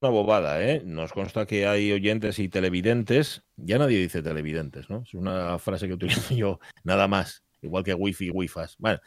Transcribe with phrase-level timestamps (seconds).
[0.00, 0.82] una bobada, ¿eh?
[0.84, 3.42] Nos consta que hay oyentes y televidentes.
[3.56, 5.02] Ya nadie dice televidentes, ¿no?
[5.02, 8.76] Es una frase que utilizo yo nada más, igual que wifi y wifas.
[8.78, 9.00] Bueno,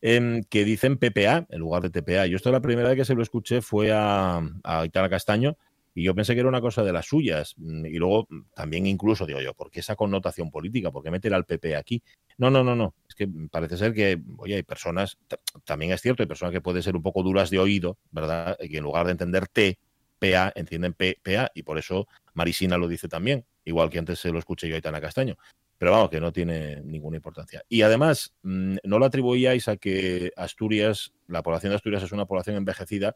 [0.00, 2.26] em, que dicen PPA en lugar de TPA.
[2.26, 5.56] Yo esto la primera vez que se lo escuché fue a, a Itana Castaño
[5.96, 7.54] y yo pensé que era una cosa de las suyas.
[7.56, 10.92] Mm, y luego mm, también incluso digo yo, ¿por qué esa connotación política?
[10.92, 12.02] ¿Por qué meter al PP aquí?
[12.36, 12.94] No, no, no, no.
[13.08, 15.16] Es que parece ser que, oye, hay personas,
[15.64, 18.58] también es cierto, hay personas que pueden ser un poco duras de oído, ¿verdad?
[18.60, 19.78] Y que en lugar de entender T,
[20.18, 24.38] PA, entienden PA, y por eso Marisina lo dice también, igual que antes se lo
[24.38, 25.36] escuché yo a Itana Castaño.
[25.78, 27.62] Pero vamos, que no tiene ninguna importancia.
[27.68, 32.24] Y además, mm, no lo atribuíais a que Asturias, la población de Asturias es una
[32.24, 33.14] población envejecida,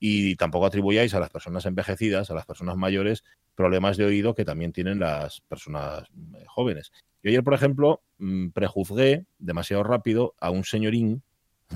[0.00, 3.24] y tampoco atribuyáis a las personas envejecidas, a las personas mayores,
[3.54, 6.92] problemas de oído que también tienen las personas eh, jóvenes.
[7.22, 11.22] Yo ayer, por ejemplo, mm, prejuzgué demasiado rápido a un señorín,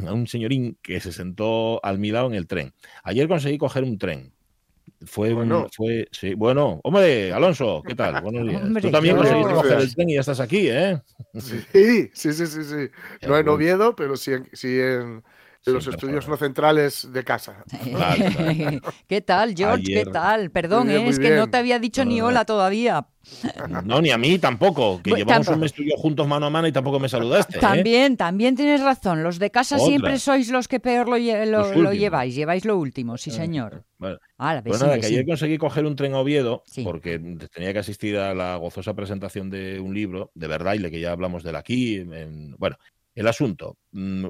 [0.07, 2.73] a un señorín que se sentó al mi lado en el tren.
[3.02, 4.32] Ayer conseguí coger un tren.
[5.04, 5.66] Fue, bueno.
[5.74, 8.23] fue, sí, bueno, hombre, Alonso, ¿qué tal?
[8.23, 8.82] Buenos días.
[8.82, 11.01] Tú también conseguiste coger el tren y ya estás aquí, ¿eh?
[11.38, 11.60] Sí,
[12.15, 12.90] sí, sí, sí, sí.
[13.26, 15.24] No en Oviedo, pero sí sí en,
[15.71, 17.65] los estudios no centrales de casa.
[19.09, 19.85] ¿Qué tal, George?
[19.85, 20.51] ¿Qué tal?
[20.51, 21.09] Perdón, ¿eh?
[21.09, 23.07] es que no te había dicho ni hola todavía.
[23.85, 26.99] No, ni a mí tampoco, que llevamos un estudio juntos mano a mano y tampoco
[26.99, 27.59] me saludaste.
[27.59, 27.60] ¿eh?
[27.60, 29.23] También, también tienes razón.
[29.23, 31.16] Los de casa siempre sois los que peor lo,
[31.93, 33.85] lleváis, lleváis lo último, sí señor.
[33.99, 34.19] Bueno,
[34.65, 37.21] pues nada, que ayer conseguí coger un tren a Oviedo porque
[37.54, 41.13] tenía que asistir a la gozosa presentación de un libro, de verdad, y que ya
[41.13, 42.04] hablamos de él aquí.
[42.59, 42.76] bueno,
[43.15, 44.26] el asunto, mm,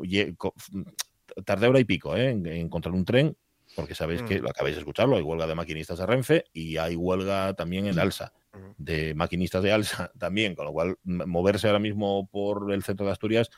[1.45, 2.31] tardé hora y pico ¿eh?
[2.31, 3.37] en, encontrar un tren,
[3.75, 4.43] porque sabéis que, mm.
[4.43, 7.99] lo acabáis de escucharlo, hay huelga de maquinistas de Renfe y hay huelga también en
[7.99, 8.33] Alsa,
[8.77, 13.13] de maquinistas de Alsa también, con lo cual moverse ahora mismo por el centro de
[13.13, 13.51] Asturias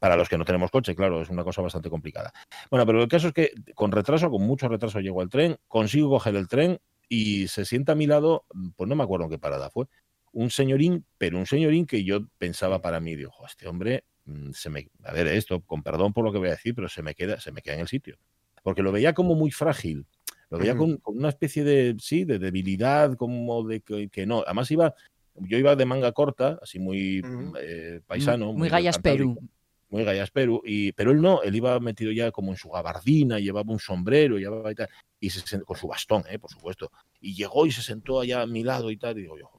[0.00, 2.32] para los que no tenemos coche, claro, es una cosa bastante complicada.
[2.70, 6.10] Bueno, pero el caso es que con retraso, con mucho retraso llego al tren, consigo
[6.10, 8.44] coger el tren y se sienta a mi lado,
[8.76, 9.86] pues no me acuerdo en qué parada fue,
[10.32, 14.15] un señorín, pero un señorín que yo pensaba para mí, dijo, este hombre Mm,
[14.52, 17.02] se me, a ver, esto, con perdón por lo que voy a decir, pero se
[17.02, 18.16] me queda, se me queda en el sitio.
[18.62, 20.06] Porque lo veía como muy frágil,
[20.50, 24.42] lo veía con, una especie de, sí, de debilidad, como de que, no.
[24.44, 24.94] Además iba,
[25.34, 27.22] yo iba de manga corta, así muy
[27.60, 28.46] eh, paisano.
[28.46, 29.38] Muy, muy gallas Perú.
[29.88, 33.38] Muy gallas Perú, y, pero él no, él iba metido ya como en su gabardina,
[33.38, 34.88] llevaba un sombrero, llevaba y tal,
[35.20, 36.90] y se, con su bastón, eh, por supuesto.
[37.20, 39.55] Y llegó y se sentó allá a mi lado y tal, y digo yo,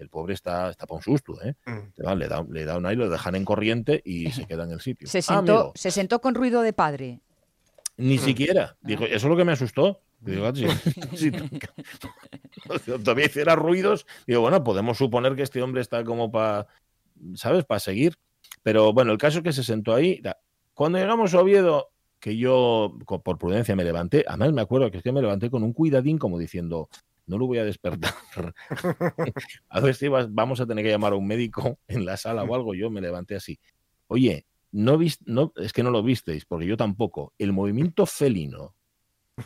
[0.00, 1.54] el pobre está, está para un susto, ¿eh?
[1.66, 2.16] Mm.
[2.16, 4.80] Le, da, le da un aire, lo dejan en corriente y se queda en el
[4.80, 5.06] sitio.
[5.06, 7.20] Se ah, sentó, se sentó con ruido de padre.
[7.96, 8.20] Ni mm.
[8.20, 8.76] siquiera.
[8.80, 10.00] Dijo, eso es lo que me asustó.
[10.20, 10.52] Digo, ah,
[11.14, 11.30] si,
[13.02, 16.66] todavía hiciera ruidos, digo, bueno, podemos suponer que este hombre está como para,
[17.34, 17.64] ¿sabes?
[17.64, 18.16] Para seguir.
[18.62, 20.22] Pero bueno, el caso es que se sentó ahí.
[20.74, 25.02] Cuando llegamos a Oviedo, que yo por prudencia me levanté, además me acuerdo que es
[25.02, 26.88] que me levanté con un cuidadín como diciendo,
[27.30, 28.12] no lo voy a despertar.
[29.68, 32.54] a ver si vamos a tener que llamar a un médico en la sala o
[32.54, 32.74] algo.
[32.74, 33.58] Yo me levanté así.
[34.08, 37.32] Oye, no, no es que no lo visteis, porque yo tampoco.
[37.38, 38.74] El movimiento felino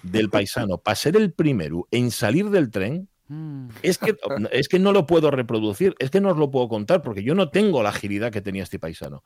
[0.02, 3.68] del paisano para ser el primero en salir del tren, mm.
[3.82, 4.16] es que,
[4.50, 7.34] es que no lo puedo reproducir, es que no os lo puedo contar, porque yo
[7.34, 9.22] no tengo la agilidad que tenía este paisano.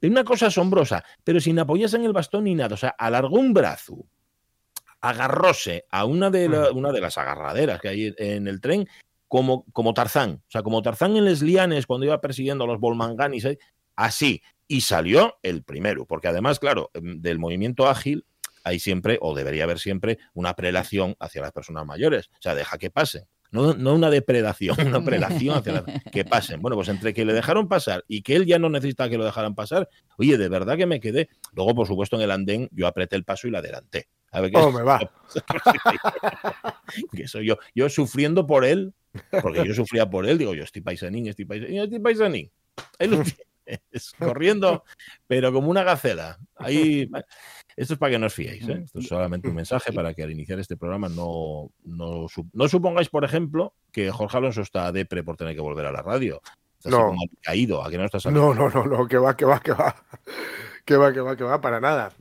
[0.00, 2.74] Es una cosa asombrosa, pero sin apoyarse en el bastón ni nada.
[2.74, 4.04] O sea, alargó un brazo,
[5.04, 8.88] agarróse a una de, una de las agarraderas que hay en el tren
[9.28, 10.42] como, como Tarzán.
[10.46, 13.58] O sea, como Tarzán en Les Lianes cuando iba persiguiendo a los Bolmanganis, ¿eh?
[13.96, 14.42] así.
[14.66, 18.24] Y salió el primero, porque además, claro, em, del movimiento ágil
[18.64, 22.28] hay siempre, o debería haber siempre, una prelación hacia las personas mayores.
[22.28, 23.24] O sea, deja que pasen.
[23.50, 26.62] No, no, una depredación, una prelación hacia las, que pasen.
[26.62, 29.24] Bueno, pues entre que le dejaron pasar y que él ya no necesita que lo
[29.26, 31.28] dejaran pasar, oye, de verdad que me quedé.
[31.52, 34.08] Luego, por supuesto, en el andén yo apreté el paso y la adelanté.
[34.34, 34.98] A ver qué oh, me va.
[37.16, 37.56] que soy yo.
[37.72, 38.92] Yo sufriendo por él,
[39.40, 42.50] porque yo sufría por él, digo yo, estoy paisanín, estoy paisanín, estoy paisanín.
[42.98, 44.82] Ahí lo tienes, corriendo,
[45.28, 46.40] pero como una gacela.
[46.56, 47.08] Ahí,
[47.76, 48.68] esto es para que no os fiéis.
[48.68, 48.82] ¿eh?
[48.84, 53.08] Esto es solamente un mensaje para que al iniciar este programa no, no, no supongáis,
[53.08, 56.42] por ejemplo, que Jorge Alonso está depre por tener que volver a la radio.
[56.86, 57.14] no.
[57.40, 59.94] caído, ¿a que no estás No, no, no, no, que va, que va, que va.
[60.84, 62.12] Que va, que va, que va, para nada.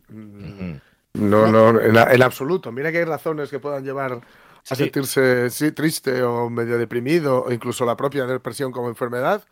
[1.14, 2.72] No, no, en, absoluto.
[2.72, 4.22] Mira que hay razones que puedan llevar
[4.70, 9.44] a sentirse sí, triste o medio deprimido, o incluso la propia depresión como enfermedad.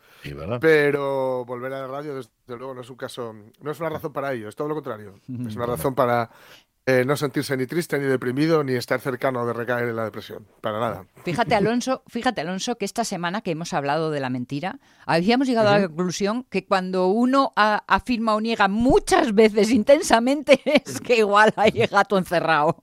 [0.60, 4.12] pero volver a la radio, desde luego, no es un caso, no es una razón
[4.12, 5.14] para ello, es todo lo contrario.
[5.46, 6.30] Es una razón para,
[6.84, 10.48] eh, no sentirse ni triste ni deprimido ni estar cercano de recaer en la depresión,
[10.60, 11.06] para nada.
[11.24, 15.68] Fíjate Alonso, fíjate Alonso que esta semana que hemos hablado de la mentira, habíamos llegado
[15.68, 21.52] a la conclusión que cuando uno afirma o niega muchas veces intensamente es que igual
[21.54, 22.76] hay gato encerrado.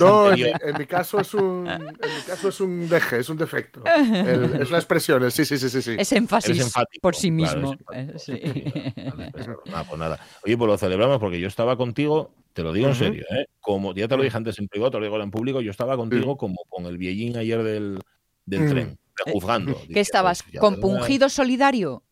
[0.00, 3.82] No, en, mi caso es un, en mi caso es un deje, es un defecto.
[3.84, 6.72] es la expresión, sí, sí, sí, sí, Es énfasis
[7.02, 7.76] por sí mismo.
[7.92, 8.14] Eh,
[9.34, 10.18] pues nada.
[10.42, 13.44] Oye, pues lo celebramos porque yo estaba contigo te lo digo en serio, ¿eh?
[13.60, 15.94] Como ya te lo dije antes en privado, te lo digo en público, yo estaba
[15.94, 18.00] contigo como con el viejín ayer del,
[18.46, 18.70] del mm.
[18.70, 18.98] tren,
[19.30, 19.74] juzgando.
[19.74, 20.42] ¿Qué pues estabas?
[20.58, 22.02] ¿Compungido solidario?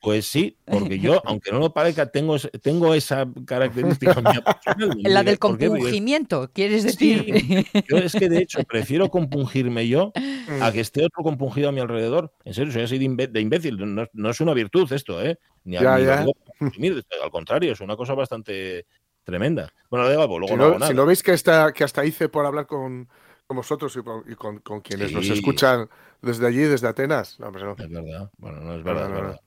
[0.00, 4.42] Pues sí, porque yo, aunque no lo parezca, tengo, tengo esa característica mía
[5.04, 7.66] La del compungimiento, ¿quieres decir?
[7.86, 10.12] yo es que de hecho prefiero compungirme yo
[10.62, 12.32] a que esté otro compungido a mi alrededor.
[12.46, 13.76] En serio, soy así de, imbécil.
[14.14, 15.38] No, es una virtud esto, ¿eh?
[15.64, 18.86] Ni, a, al contrario, es una cosa bastante,
[19.24, 19.72] Tremenda.
[19.90, 22.66] Bueno, de luego si no, Si no veis que, está, que hasta hice por hablar
[22.66, 23.08] con,
[23.48, 25.88] vosotros y, con, quienes nos escuchan
[26.22, 27.38] desde allí, desde Atenas.
[27.40, 27.72] No, no.
[27.72, 28.30] Es verdad.
[28.38, 29.40] Bueno, no es verdad, es verdad.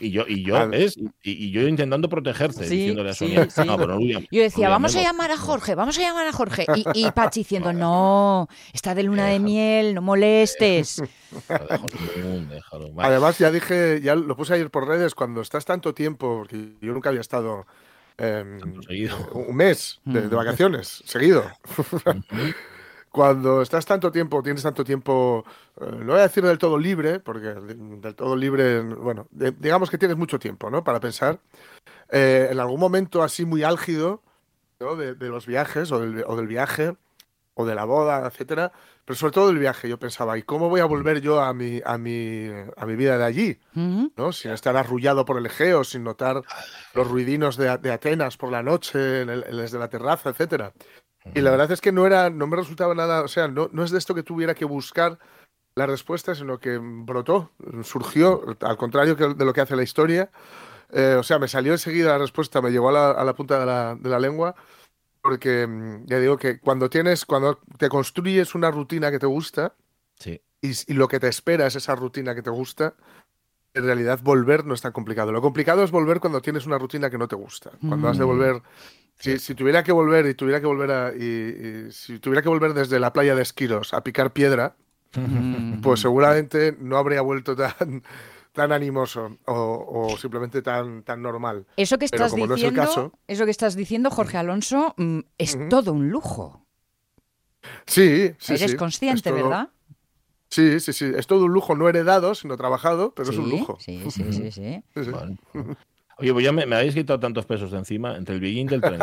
[0.00, 3.46] Y yo, y yo, es, y, yo intentando protegerte, diciéndole a Sonia.
[4.30, 6.64] yo decía, vamos a llamar a Jorge, vamos a llamar a Jorge.
[6.74, 11.02] Y, y Pachi diciendo, no, está de luna de miel, no molestes.
[12.98, 16.92] Además, ya dije, ya lo puse ayer por redes, cuando estás tanto tiempo, porque yo
[16.94, 17.66] nunca había estado
[18.22, 18.60] Em,
[19.32, 21.42] un mes de, vacaciones seguido.
[23.10, 25.42] Cuando estás tanto tiempo, tienes tanto tiempo,
[25.80, 29.96] eh, no voy a decir del todo libre, porque del todo libre, bueno, digamos que
[29.96, 30.84] tienes mucho tiempo, ¿no?
[30.84, 31.40] Para pensar.
[32.10, 34.22] Eh, en algún momento así muy álgido
[34.78, 36.94] de, los viajes o del viaje,
[37.60, 38.72] o de la boda, etcétera,
[39.04, 39.88] pero sobre todo el viaje.
[39.88, 43.18] Yo pensaba, ¿y cómo voy a volver yo a mi, a mi, a mi vida
[43.18, 43.58] de allí?
[43.74, 44.32] ¿no?
[44.32, 46.42] Sin estar arrullado por el Egeo, sin notar
[46.94, 50.72] los ruidinos de, Atenas por la noche, en el, desde la terraza, etcétera.
[51.34, 53.84] Y la verdad es que no era, no me resultaba nada, o sea, no, no
[53.84, 55.18] es de esto que tuviera que buscar
[55.74, 57.52] la respuesta, sino que brotó,
[57.82, 60.30] surgió, al contrario de lo que hace la historia.
[60.92, 63.60] Eh, o sea, me salió enseguida la respuesta, me llegó a la, a la punta
[63.60, 64.56] de la, de la lengua
[65.22, 69.74] porque mm, ya digo que cuando tienes, cuando te construyes una rutina que te gusta
[70.62, 72.94] y, lo que te espera es esa rutina que te gusta,
[73.72, 75.32] en realidad volver no es tan complicado.
[75.32, 77.70] Lo complicado es volver cuando tienes una rutina que no te gusta.
[77.80, 78.28] Cuando has de mm.
[78.28, 78.62] volver,
[79.16, 83.00] si, tuviera que volver y tuviera que volver a, y, si tuviera que volver desde
[83.00, 84.76] la playa de Esquiros a picar piedra,
[85.82, 88.02] pues seguramente no habría vuelto tan
[88.52, 91.66] tan animoso o, simplemente tan, tan normal.
[91.76, 96.66] Eso que estás diciendo, eso que estás diciendo, Jorge Alonso, mm, es todo un lujo.
[97.86, 98.54] Sí, sí.
[98.54, 99.68] Eres consciente, ¿verdad?
[100.48, 101.12] Sí, sí, sí.
[101.16, 103.78] Es todo un lujo no heredado, sino trabajado, pero es un lujo.
[103.78, 104.82] Sí, sí, sí, sí.
[106.18, 109.00] Oye, pues ya me, habéis quitado tantos pesos de encima entre el billín del tren.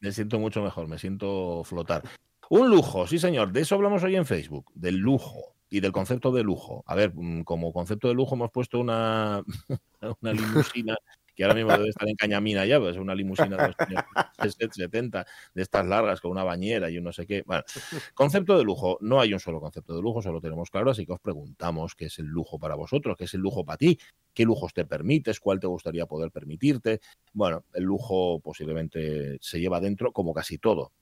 [0.00, 2.02] me siento mucho mejor, me siento flotar.
[2.50, 3.52] Un lujo, sí señor.
[3.52, 6.84] De eso hablamos hoy en Facebook, del lujo y del concepto de lujo.
[6.86, 9.42] A ver, mm, como concepto de lujo hemos puesto una,
[10.20, 10.94] una limusina
[11.34, 15.26] que ahora mismo debe estar en Cañamina ya, pues una limusina de los años 70,
[15.54, 17.42] de estas largas con una bañera y un no sé qué.
[17.46, 17.62] Bueno,
[18.12, 21.14] concepto de lujo, no hay un solo concepto de lujo, solo tenemos claro, así que
[21.14, 23.98] os preguntamos qué es el lujo para vosotros, qué es el lujo para ti,
[24.34, 27.00] qué lujos te permites, cuál te gustaría poder permitirte.
[27.32, 30.92] Bueno, el lujo posiblemente se lleva dentro como casi todo,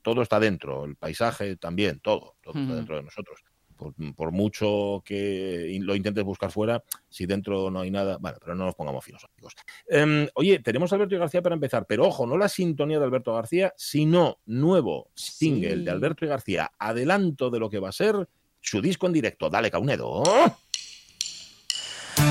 [0.00, 3.42] todo está dentro, el paisaje también, todo, todo está dentro de nosotros
[3.76, 8.64] por, mucho que lo intentes buscar fuera, si dentro no hay nada, bueno, pero no
[8.64, 9.54] nos pongamos filosóficos.
[9.88, 13.34] Em, oye, tenemos a Alberto García para empezar, pero ojo, no la sintonía de Alberto
[13.34, 18.28] García, sino nuevo single de Alberto y García, adelanto de lo que va a ser
[18.60, 19.50] su disco en directo.
[19.50, 20.22] Dale, Caunedo.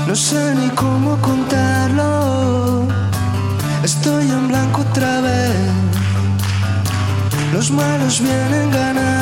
[0.07, 2.87] No sé ni cómo contarlo,
[3.83, 5.55] estoy en blanco otra vez.
[7.53, 9.20] Los malos vienen ganando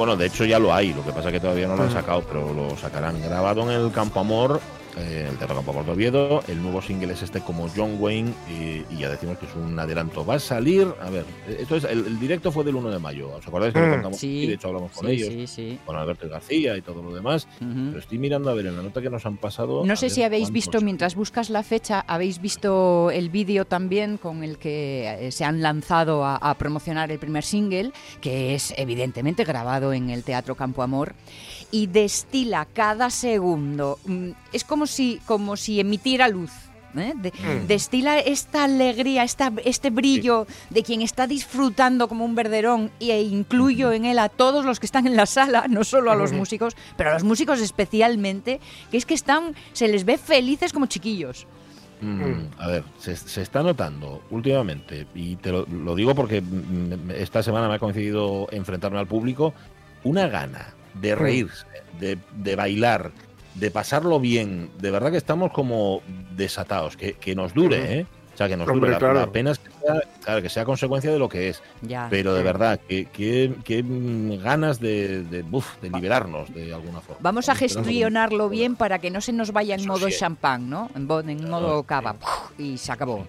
[0.00, 1.92] bueno, de hecho ya lo hay, lo que pasa es que todavía no lo han
[1.92, 3.20] sacado, pero lo sacarán.
[3.20, 4.58] Grabado en el Campo Amor,
[5.00, 6.42] eh, el Teatro Campo Amor de Oviedo.
[6.48, 9.78] El nuevo single es este como John Wayne y, y ya decimos que es un
[9.78, 10.24] adelanto.
[10.24, 11.24] Va a salir, a ver,
[11.58, 13.90] esto es, el, el directo fue del 1 de mayo, ¿os acordáis que lo Mm.
[13.92, 14.46] contamos Sí, aquí?
[14.46, 15.78] De hecho hablamos con sí, ellos, sí, sí.
[15.86, 17.48] con Alberto García y todo lo demás.
[17.58, 19.84] Pero estoy mirando a ver en la nota que nos han pasado.
[19.84, 24.16] No sé si habéis cuántos- visto, mientras buscas la fecha, habéis visto el vídeo también
[24.18, 28.74] con el que eh, se han lanzado a, a promocionar el primer single, que es
[28.76, 31.14] evidentemente grabado en el Teatro Campo Amor,
[31.70, 33.98] y destila cada segundo.
[34.06, 36.50] mm, Es como si, como si emitiera luz.
[36.96, 37.12] ¿eh?
[37.14, 37.32] De-
[37.68, 43.92] Destila esta alegría, esta, este brillo de quien está disfrutando como un verderón e incluyo
[43.92, 46.76] en él a todos los que están en la sala, no solo a los músicos,
[46.96, 48.58] pero a los músicos especialmente,
[48.90, 51.46] que es que están, se les ve felices como chiquillos.
[52.00, 57.10] Mm, a ver, se, se está notando últimamente, y te lo, lo digo porque mm,
[57.14, 59.52] esta semana me ha coincidido enfrentarme al público,
[60.02, 61.66] una gana de reírse,
[61.98, 63.10] de, de bailar,
[63.54, 64.70] de pasarlo bien.
[64.78, 66.02] De verdad que estamos como
[66.36, 68.06] desatados, que, que nos dure, ¿eh?
[68.32, 68.92] O sea, que nos Hombre, dure.
[68.92, 69.14] La, claro.
[69.20, 71.62] la pena es que sea, claro, que sea consecuencia de lo que es.
[71.82, 72.06] Ya.
[72.08, 77.00] Pero de verdad, que, que- que, mm, ganas de, de, buf, de liberarnos de alguna
[77.02, 77.18] forma.
[77.20, 80.16] Vamos a gestionarlo bien para que no se nos vaya en Eso modo sí.
[80.18, 80.88] champán, ¿no?
[80.94, 82.16] En, modo Claro, cava.
[82.56, 83.26] Y se acabó.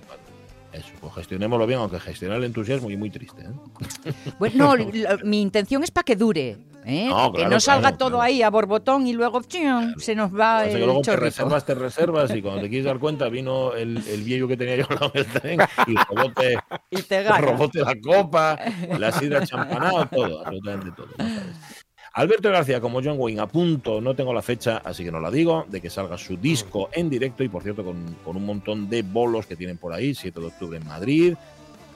[0.73, 3.41] Eso, pues gestionémoslo bien, aunque gestionar el entusiasmo y muy triste.
[3.43, 4.13] ¿eh?
[4.39, 6.57] Bueno, no, lo- mi intención es para que dure.
[6.85, 7.07] ¿eh?
[7.09, 8.21] No, que claro, no salga claro, todo claro.
[8.23, 9.93] ahí a borbotón y luego ¡chium!
[9.97, 12.85] se nos va Así que el luego te reservas, te reservas y cuando te quieres
[12.85, 16.57] dar cuenta vino el, el viejo que tenía yo al lado del tren y robote,
[16.89, 18.57] Y te robote la copa,
[18.97, 21.07] la sidra champanada, todo, absolutamente todo.
[21.17, 21.80] sabes.
[22.13, 25.32] Alberto García como John Wayne a punto, no tengo la fecha, así que no la
[25.32, 28.89] digo, de que salga su disco en directo y por cierto con, con un montón
[28.89, 31.36] de bolos que tienen por ahí, 7 de octubre en Madrid,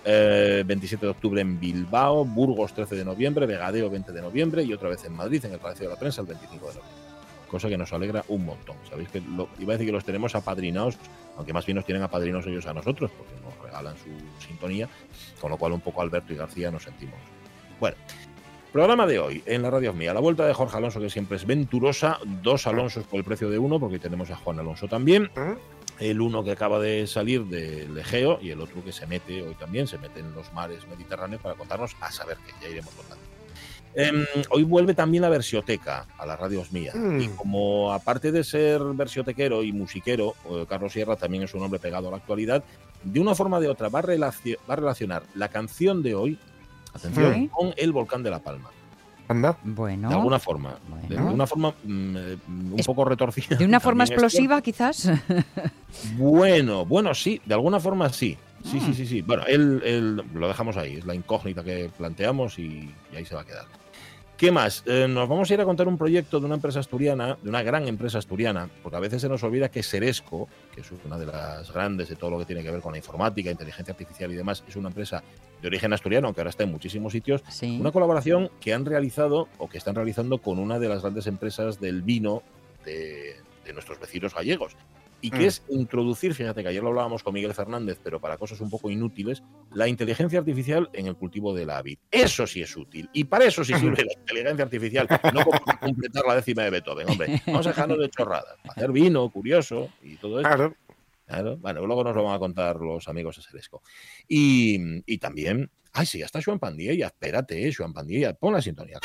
[0.05, 4.71] eh, 27 de octubre en Bilbao, Burgos 13 de noviembre, Vegadeo 20 de noviembre y
[4.73, 6.91] otra vez en Madrid en el Palacio de la Prensa el 25 de noviembre.
[7.49, 8.77] Cosa que nos alegra un montón.
[8.89, 10.95] Sabéis que lo- iba a decir que los tenemos apadrinados,
[11.35, 14.87] aunque más bien nos tienen apadrinados ellos a nosotros, porque nos regalan su sintonía,
[15.41, 17.19] con lo cual un poco Alberto y García nos sentimos.
[17.79, 17.97] Bueno,
[18.75, 20.13] programa de hoy en la radio mía.
[20.13, 23.57] La vuelta de Jorge Alonso, que siempre es venturosa, dos Alonsos por el precio de
[23.57, 25.55] uno, porque tenemos a Juan Alonso también ¿Eh?
[26.01, 29.55] el uno que acaba de salir del Egeo y el otro que se mete hoy
[29.55, 33.23] también, se mete en los mares mediterráneos para contarnos a saber qué, ya iremos contando.
[33.93, 36.91] Em, hoy vuelve también la versioteca a las radios mía.
[36.93, 37.21] Mm.
[37.21, 41.79] Y como aparte de ser versiotequero y musiquero, eh, Carlos Sierra también es un hombre
[41.79, 42.61] pegado a la actualidad,
[43.05, 46.37] de una forma o de otra va a, va a relacionar la canción de hoy,
[46.95, 47.49] atención, Sí.
[47.51, 48.69] con el volcán de La Palma.
[49.27, 49.57] Anda.
[49.63, 50.75] Bueno, De alguna forma.
[51.09, 51.33] De Bueno.
[51.33, 53.55] una forma mm, eh, un Es- poco retorcida.
[53.57, 55.09] de una forma explosiva quizás.
[56.17, 58.37] Bueno, bueno, sí, de alguna forma sí.
[58.63, 58.85] Sí, Ah.
[58.87, 59.21] sí, sí, sí.
[59.21, 63.35] Bueno, él, él- lo dejamos ahí, es la incógnita que planteamos y, y ahí se
[63.35, 63.65] va a quedar.
[64.37, 64.83] ¿Qué más?
[64.85, 67.63] Eh, nos vamos a ir a contar un proyecto de una empresa asturiana, de una
[67.63, 71.25] gran empresa asturiana, porque a veces se nos olvida que Seresco, que es una de
[71.25, 74.35] las grandes de todo lo que tiene que ver con la informática, inteligencia artificial y
[74.35, 75.23] demás, es una empresa
[75.61, 77.77] de origen asturiano, que ahora está en muchísimos sitios, Sí.
[77.79, 81.79] una colaboración que han realizado o que están realizando con una de las grandes empresas
[81.79, 82.43] del vino
[82.83, 84.75] de, de nuestros vecinos gallegos.
[85.21, 85.47] Y que Mm.
[85.47, 88.91] es introducir, fíjate que ayer lo hablábamos con Miguel Fernández, pero para cosas un poco
[88.91, 89.41] inútiles,
[89.73, 91.97] la inteligencia artificial en el cultivo de la vid.
[92.11, 93.09] Eso sí es útil.
[93.13, 96.69] Y para eso sí sirve la inteligencia artificial, no como para completar la décima de
[96.69, 97.09] Beethoven.
[97.09, 98.55] Hombre, vamos a dejarnos de chorradas.
[98.69, 100.47] Hacer vino, curioso y todo eso.
[100.47, 100.75] Claro.
[101.27, 103.81] Claro, bueno, luego nos lo van a contar los amigos de Seresco.
[104.27, 104.77] Y,
[105.11, 108.99] y también, ay, sí, ya está Joan Pandiella, espérate, eh, Joan Pandiella, pon la sintonía.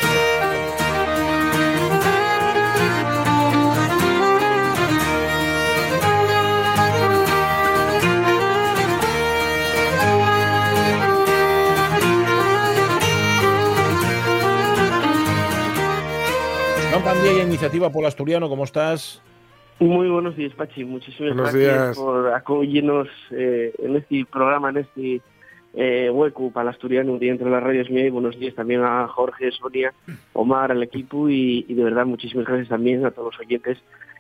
[16.91, 19.23] Joan Pandiella, Iniciativa Polo Asturiano, ¿cómo estás?
[19.79, 20.85] Muy buenos días, Pachi.
[20.85, 21.97] Muchísimas Buenos gracias días.
[21.97, 25.21] por acogernos eh, en este programa, en este
[25.75, 28.09] eh, hueco para el asturiano, un día entre las radios mías.
[28.09, 29.93] Y buenos días también a Jorge, Sonia,
[30.33, 33.79] Omar, al equipo y, y de verdad muchísimas gracias también a todos los oyentes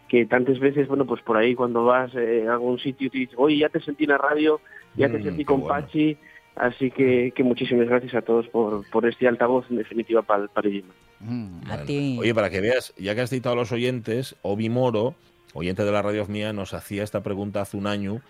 [0.09, 3.35] que tantas veces, bueno, pues por ahí cuando vas eh, a algún sitio te dices,
[3.39, 4.61] oye, ya te sentí en la radio,
[4.97, 5.75] ya te Mm, sentí con bueno.
[5.75, 6.17] Pachi,
[6.61, 10.69] así que, que muchísimas gracias a todos por, por este altavoz, en definitiva, para, para
[10.69, 10.95] el Gima.
[11.21, 12.17] Mm, a ti.
[12.21, 15.15] Oye, para que veas, ya que has citado a los oyentes, Obi Moro,
[15.55, 18.21] oyente de la radio mía, nos hacía esta pregunta hace un año.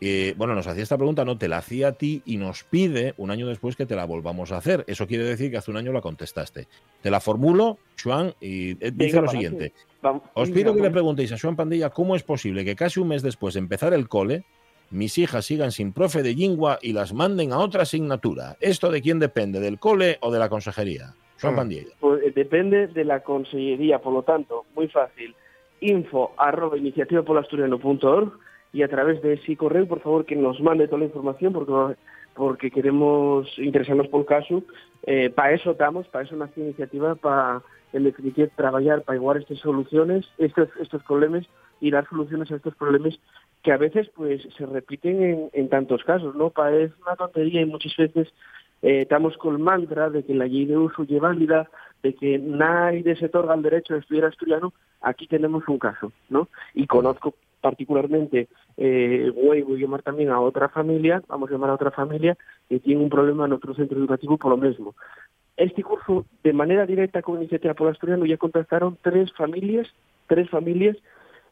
[0.00, 3.14] Eh, bueno, nos hacía esta pregunta, no, te la hacía a ti y nos pide
[3.16, 4.84] un año después que te la volvamos a hacer.
[4.86, 6.68] Eso quiere decir que hace un año la contestaste.
[7.02, 9.72] Te la formulo, Juan, y eh, dice Venga, lo siguiente.
[10.00, 13.00] Vamos, Os venga, pido que le preguntéis a Joan Pandilla cómo es posible que casi
[13.00, 14.44] un mes después de empezar el cole,
[14.90, 18.56] mis hijas sigan sin profe de lingua y las manden a otra asignatura.
[18.60, 19.60] ¿Esto de quién depende?
[19.60, 21.14] ¿Del cole o de la consejería?
[21.42, 21.52] Ah.
[21.54, 21.92] Pandilla.
[22.00, 25.34] Pues, eh, depende de la consellería, por lo tanto, muy fácil,
[25.80, 28.32] info arroba iniciativapolasturiano.org
[28.72, 31.96] y a través de ese correo, por favor, que nos mande toda la información porque
[32.34, 34.62] porque queremos interesarnos por el caso.
[35.02, 39.42] Eh, para eso estamos, para eso nació la iniciativa, para, en definitiva, trabajar para igualar
[39.42, 41.46] estas soluciones, estos, estos problemas
[41.80, 43.18] y dar soluciones a estos problemas
[43.62, 46.50] que a veces pues se repiten en, en tantos casos, ¿no?
[46.50, 48.28] Parece una tontería y muchas veces
[48.82, 51.68] eh, estamos con el mantra de que la ley de uso es válida,
[52.02, 56.48] de que nadie se otorga el derecho de estudiar asturiano, aquí tenemos un caso, ¿no?
[56.74, 61.70] Y conozco particularmente, eh, voy, voy a llamar también a otra familia, vamos a llamar
[61.70, 62.36] a otra familia,
[62.68, 64.94] que tiene un problema en otro centro educativo por lo mismo.
[65.58, 69.88] Este curso, de manera directa con Iniciativa por Asturiano, ya contactaron tres familias,
[70.28, 70.96] tres familias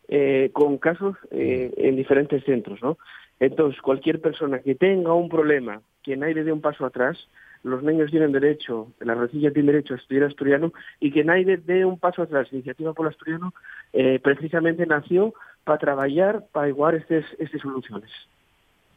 [0.07, 2.99] eh, con casos eh, en diferentes centros, ¿no?
[3.41, 7.19] Entonces, cualquier persona que tenga un problema, que nadie le dé un paso atrás,
[7.65, 11.85] los niños tienen derecho, la recilla tiene derecho a estudiar asturiano y que nadie dé
[11.85, 12.47] un paso atrás.
[12.53, 13.53] Iniciativa por Asturiano
[13.93, 15.35] eh, precisamente nació
[15.65, 17.25] para trabajar, para igualar estas
[17.61, 18.11] soluciones,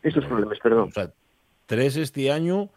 [0.04, 0.90] estos problemas, perdón.
[0.90, 1.12] O sea,
[1.66, 2.70] tres este año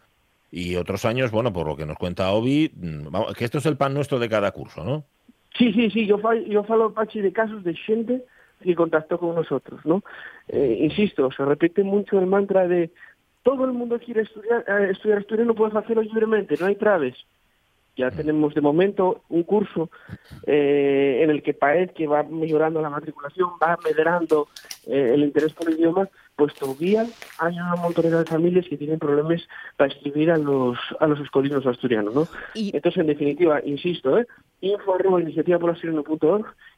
[0.55, 3.75] y otros años, bueno, por lo que nos cuenta Obi, mm, que esto es el
[3.75, 5.03] pan nuestro de cada curso, ¿no?
[5.57, 8.23] Sí, sí, sí, yo, yo falo, Pachi, de casos de gente
[8.61, 10.03] que contactó con nosotros, ¿no?
[10.47, 12.91] Eh, insisto, se repite mucho el mantra de
[13.41, 17.15] todo el mundo quiere estudiar, eh, estudiar, estudiar, no puedes hacerlo libremente, no hay traves.
[17.95, 19.89] Ya tenemos de momento un curso
[20.47, 24.47] eh, en el que parece que va mejorando la matriculación, va medrando
[24.87, 27.05] eh, el interés por el idioma, pues todavía
[27.37, 29.47] hay una montonera de familias que tienen problemas
[29.77, 32.27] para escribir a los, a los escolinos asturianos, ¿no?
[32.55, 34.25] Y Entonces, en definitiva, insisto, ¿eh?
[34.61, 35.77] info arroba iniciativa por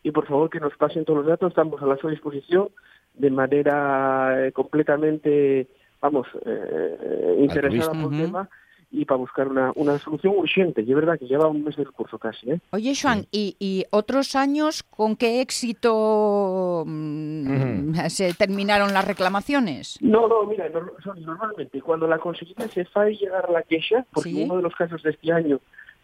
[0.04, 2.70] y por favor que nos pasen todos los datos, estamos a la su disposición
[3.14, 5.68] de manera eh, completamente,
[6.02, 8.50] vamos, eh, interesada por el tema
[8.92, 10.82] y para buscar una, una solución urgente.
[10.82, 12.60] Y es verdad que lleva un mes del curso casi, ¿eh?
[12.72, 19.98] Oye, Joan, ¿y, y otros años con qué éxito mm, se terminaron las reclamaciones?
[20.02, 24.30] No, no, mira, no- normalmente cuando la conseguida se fa llegar a la queja, porque
[24.32, 24.44] Sí.
[24.44, 25.60] uno de los casos de este año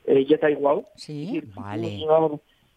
[0.06, 2.00] eh, ya está igual, Sí, vale.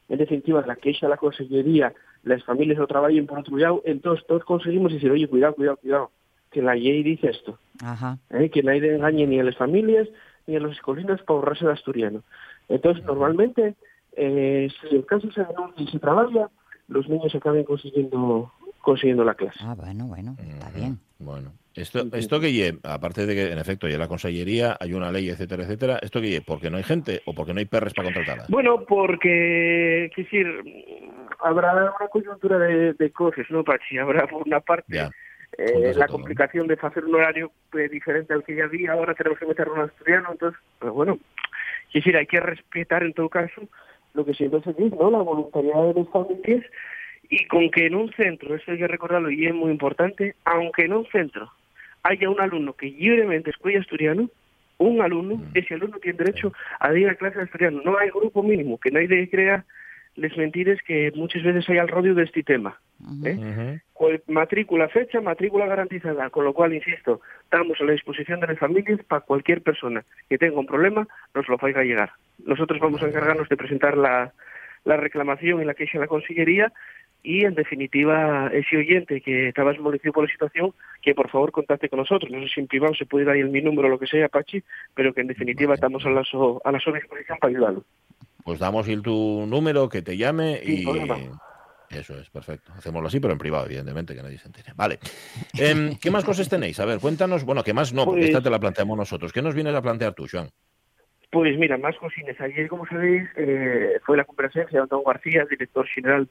[0.09, 4.27] En definitiva, la queixa a la consellería, las familias lo trabajen por otro lado, entonces
[4.27, 6.11] todos conseguimos decir, oye, cuidado, cuidado, cuidado,
[6.55, 8.19] que la ley dice esto, Ajá.
[8.31, 8.49] ¿eh?
[8.49, 10.09] que nadie engañe ni a las familias
[10.47, 12.23] ni a los escolinos para ahorrarse el asturiano.
[12.69, 13.75] Entonces, normalmente,
[14.17, 16.49] eh, si el caso se denuncia y se trabaja,
[16.89, 19.59] los niños acaben consiguiendo consiguiendo la clase.
[19.63, 20.99] Ah, bueno, bueno, está bien.
[21.19, 25.11] Bueno, esto, esto que lle, aparte de que en efecto ya la consellería, hay una
[25.11, 27.95] ley, etcétera, etcétera, esto que lle, porque no hay gente o porque no hay perres
[27.95, 28.45] para contratarla.
[28.51, 30.47] Bueno, porque, es decir,
[31.43, 33.97] habrá una coyuntura de, de cosas, ¿no, Pachi?
[33.97, 35.11] Habrá, por una parte, Ya.
[35.59, 39.39] Eh, la complicación de hacer un horario eh, diferente al que ya había, ahora tenemos
[39.39, 41.19] que meter un asturiano, entonces, pues bueno,
[41.89, 43.63] es decir, hay que respetar en todo caso
[44.15, 45.11] lo que siempre se dice, ¿no?
[45.11, 46.65] La voluntariedad de las familias
[47.29, 50.85] y con que en un centro, eso hay que recordarlo y es muy importante, aunque
[50.85, 51.51] en un centro
[52.03, 54.29] haya un alumno que libremente escuche asturiano,
[54.79, 57.81] un alumno, ese alumno tiene derecho a ir a clase de asturiano.
[57.85, 59.65] No hay grupo mínimo, que nadie crea
[60.17, 62.79] les mentiras que muchas veces hay al rodio de este tema.
[63.25, 63.37] ¿eh?
[63.99, 68.59] Pues matrícula fecha, matrícula garantizada, con lo cual, insisto, estamos a la disposición de las
[68.59, 72.11] familias para cualquier persona que tenga un problema, nos lo vaya a llegar.
[72.45, 74.33] Nosotros vamos a encargarnos de presentar la,
[74.85, 76.73] la reclamación y la queja a la Consellería
[77.23, 81.89] y, en definitiva, ese oyente que estaba desmolecido por la situación, que por favor contacte
[81.89, 82.31] con nosotros.
[82.31, 84.07] No sé si en privado se puede dar ahí el mi número o lo que
[84.07, 84.63] sea, Pachi,
[84.95, 87.85] pero que en definitiva estamos a la, so- a la su disposición para ayudarlo.
[88.45, 90.85] Pues damos el tu número, que te llame y...
[91.91, 92.73] Eso es, perfecto.
[92.77, 94.73] Hacémoslo así, pero en privado, evidentemente, que nadie se entere.
[94.75, 94.99] Vale.
[95.59, 96.79] Em, ¿Qué más cosas tenéis?
[96.81, 97.45] A ver, cuéntanos.
[97.45, 98.05] Bueno, ¿qué más no?
[98.05, 99.33] Porque Pues- esta te la planteamos nosotros.
[99.33, 100.51] ¿Qué nos vienes a plantear tú, Joan?
[101.31, 102.41] Pues mira, más cosines.
[102.41, 106.29] Ayer, como sabéis, eh, fue la comparecencia de Antonio García, director general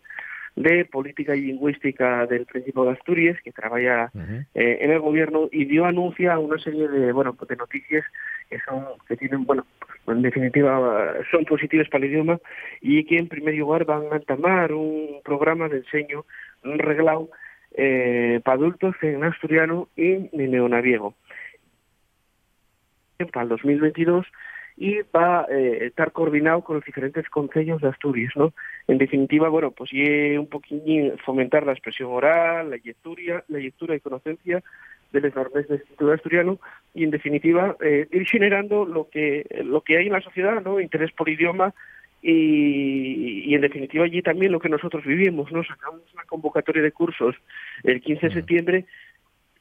[0.56, 4.12] de Política y Lingüística del Principado de Asturias, que trabaja
[4.54, 8.06] eh, en el gobierno y dio anuncia a una serie de bueno pues de noticias
[8.50, 9.66] que son que tienen bueno
[10.08, 12.40] en definitiva son positivas para el idioma
[12.82, 16.26] y que en primer lugar van a entamar un programa de enseño
[16.64, 17.30] reglado
[17.76, 21.16] eh, para adultos en asturiano y en neonaviego
[23.32, 24.26] para el 2022
[24.78, 28.54] y va a eh, estar coordinado con los diferentes consejos de Asturias, ¿no?
[28.88, 33.96] En definitiva, bueno, pues y un poquín fomentar la expresión oral, la lectura, la lectura
[33.96, 34.64] y conocencia
[35.12, 36.60] de las normas del Instituto Asturiano
[36.94, 40.80] y en definitiva eh, ir generando lo que lo que hay en la sociedad, ¿no?
[40.80, 41.74] Interés por idioma
[42.22, 45.64] y, y, en definitiva allí también lo que nosotros vivimos, ¿no?
[45.64, 47.36] Sacamos una convocatoria de cursos
[47.84, 48.86] el 15 de septiembre,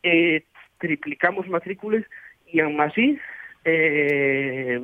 [0.02, 0.44] eh,
[0.78, 2.04] triplicamos matrículas
[2.46, 3.18] y aún así
[3.64, 4.80] eh,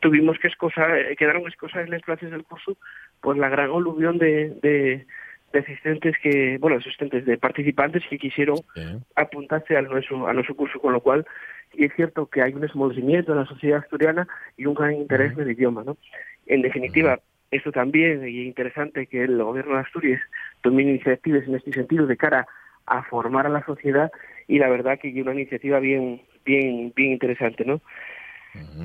[0.00, 2.76] tuvimos que escosar, quedaron escosas en las clases del curso
[3.20, 5.06] pues la gran oluvión de, de,
[5.52, 8.58] de asistentes que, bueno, asistentes de participantes que quisieron
[9.16, 11.26] apuntarse a nuestro, a nuestro curso, con lo cual
[11.76, 15.32] y es cierto que hay un esmolecimiento en la sociedad asturiana y un gran interés
[15.32, 15.96] en el idioma, ¿no?
[16.46, 17.18] En definitiva,
[17.50, 20.20] esto también, y es interesante que el gobierno de Asturias
[20.62, 22.46] tome iniciativas en este sentido de cara
[22.86, 24.10] a formar a la sociedad
[24.46, 27.80] y la verdad que es una iniciativa bien bien bien interesante, ¿no?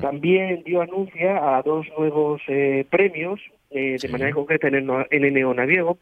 [0.00, 5.24] También dio anuncia a dos nuevos eh, premios, eh, de manera concreta en el, en
[5.24, 5.98] el neonaviego,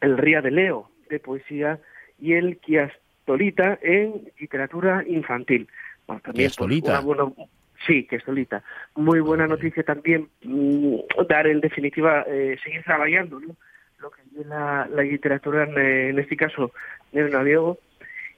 [0.00, 1.78] el Ría de Leo de poesía
[2.20, 5.66] y el Quiastolita en literatura infantil.
[6.06, 7.24] Bueno, también, pues, una buena,
[7.86, 8.62] sí, Quiastolita.
[8.96, 13.56] Muy buena noticia también mm, dar en definitiva, eh, seguir trabajando ¿no?
[13.98, 16.72] lo que es la, la literatura, en, en este caso,
[17.12, 17.78] neonaviego,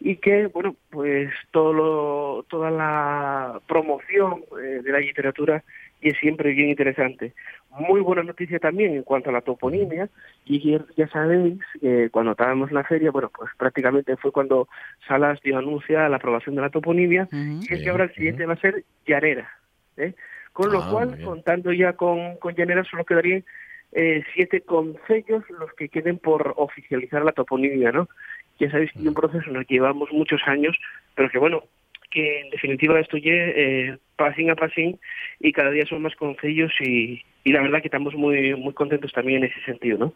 [0.01, 5.65] y que bueno pues todo lo, toda la promoción eh, de la literatura
[6.01, 7.33] y es siempre bien interesante
[7.71, 10.09] muy buena noticia también en cuanto a la toponimia
[10.45, 14.69] y ya sabéis que cuando estábamos en la feria bueno pues prácticamente fue cuando
[15.07, 18.55] Salas dio anuncia la aprobación de la toponimia y es que ahora el siguiente va
[18.55, 19.51] a ser llanera
[19.97, 20.15] ¿eh?
[20.53, 23.45] con lo Ah, cual contando ya con, con llanera solo quedarían
[23.93, 28.09] eh, siete concellos los que queden por oficializar la toponimia, ¿no?
[28.59, 30.77] Ya sabéis que es un proceso en el que llevamos muchos años,
[31.15, 31.65] pero que bueno,
[32.11, 34.99] que en definitiva ya eh, pasín a pasín
[35.41, 39.13] y cada día son más concellos y, y la verdad que estamos muy muy contentos
[39.13, 40.15] también en ese sentido, ¿no?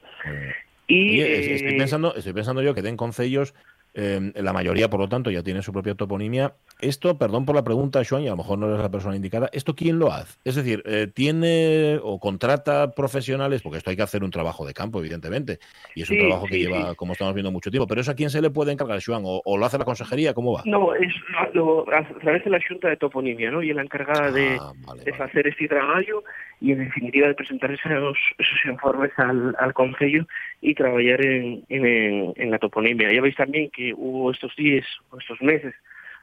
[0.87, 3.55] Y estoy eh, pensando, estoy pensando yo que den concellos,
[3.95, 6.55] eh, la mayoría, por lo tanto, ya tiene su propia toponimia.
[6.81, 9.51] Esto, perdón por la pregunta, Joan, y a lo mejor no eres la persona indicada,
[9.53, 10.39] ¿esto quién lo hace?
[10.45, 13.63] Es decir, eh, ¿tiene o contrata profesionales?
[13.63, 15.59] Porque esto hay que hacer un trabajo de campo, evidentemente,
[15.95, 16.97] y es un Sí, trabajo que lleva, sí.
[16.97, 17.87] como estamos viendo, mucho tiempo.
[17.87, 19.23] Pero ¿eso a quién se le puede encargar, Joan?
[19.25, 20.35] ¿O, o lo hace la consejería?
[20.35, 20.63] ¿Cómo va?
[20.65, 21.13] No, es
[21.53, 23.63] lo, a través de la Junta de Toponimia, ¿no?
[23.63, 25.25] Y la encargada de, Ah, vale, de vale.
[25.25, 26.23] hacer este trabajo
[26.61, 30.27] y en definitiva de presentar esos, esos informes al, al Concello
[30.61, 33.13] y trabajar en, en, en la toponimia.
[33.13, 35.75] Ya veis también que hubo estos días, o estos meses,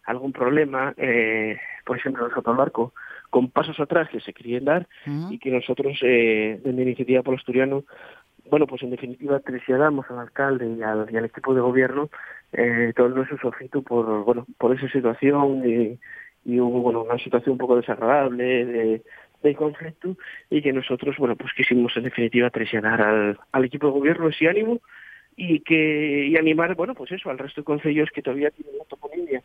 [0.05, 2.93] algún problema, eh, por ejemplo, en Sotomarco,
[3.29, 4.87] con pasos atrás que se querían dar
[5.29, 7.83] y que nosotros, eh, desde Iniciativa por Asturiano,
[8.49, 12.09] bueno, pues en definitiva trasladamos al alcalde y al, y al equipo de gobierno
[12.53, 15.99] eh, todo nuestro sofrito por, bueno, por esa situación y,
[16.45, 19.01] y hubo, bueno, una situación un poco desagradable de,
[19.43, 20.15] de conflicto
[20.49, 24.47] y que nosotros, bueno, pues quisimos en definitiva traicionar al, al equipo de gobierno ese
[24.47, 24.79] ánimo
[25.35, 28.85] y que y animar, bueno, pues eso, al resto de concellos que todavía tienen la
[28.85, 29.43] toponimia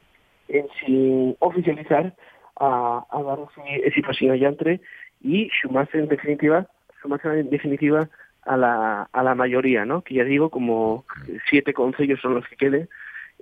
[0.48, 2.14] en sin oficializar
[2.59, 3.38] a, a dar
[3.85, 4.81] ese, pasillo allantre
[5.20, 6.66] y sumarse en definitiva,
[7.00, 8.09] sumarse en definitiva
[8.42, 10.02] a la, a la mayoría, ¿no?
[10.02, 11.05] Que ya digo, como
[11.48, 12.88] siete concellos son los que queden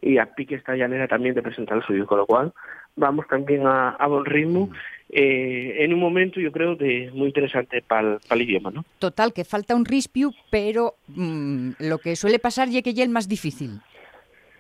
[0.03, 2.53] y a pique esta llanera también de presentar el suyo, con lo cual
[2.97, 4.71] vamos también a, a buen ritmo
[5.13, 8.85] eh, en un momento yo creo de muy interesante para el idioma, ¿no?
[8.99, 13.11] Total, que falta un rispiu, pero mm, lo que suele pasar ya que ya el
[13.11, 13.81] más difícil.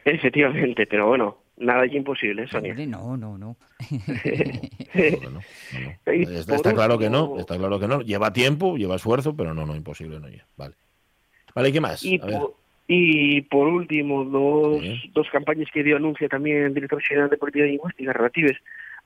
[0.04, 2.74] Efectivamente, pero bueno, nada es imposible, Sonia.
[2.86, 3.56] No, no, no.
[3.90, 6.12] No, no, no, no.
[6.12, 8.00] Y Está, claro que no, está claro que no.
[8.00, 10.44] Lleva tiempo, lleva esfuerzo, pero no, no, imposible no ya.
[10.56, 10.74] Vale.
[11.54, 12.02] Vale, ¿y qué más?
[12.04, 12.38] Y A ver.
[12.38, 12.54] por,
[12.88, 15.10] y por último, dos, Sí.
[15.14, 18.56] dos campañas que dio anuncia también el director general de Política Lingüística relativas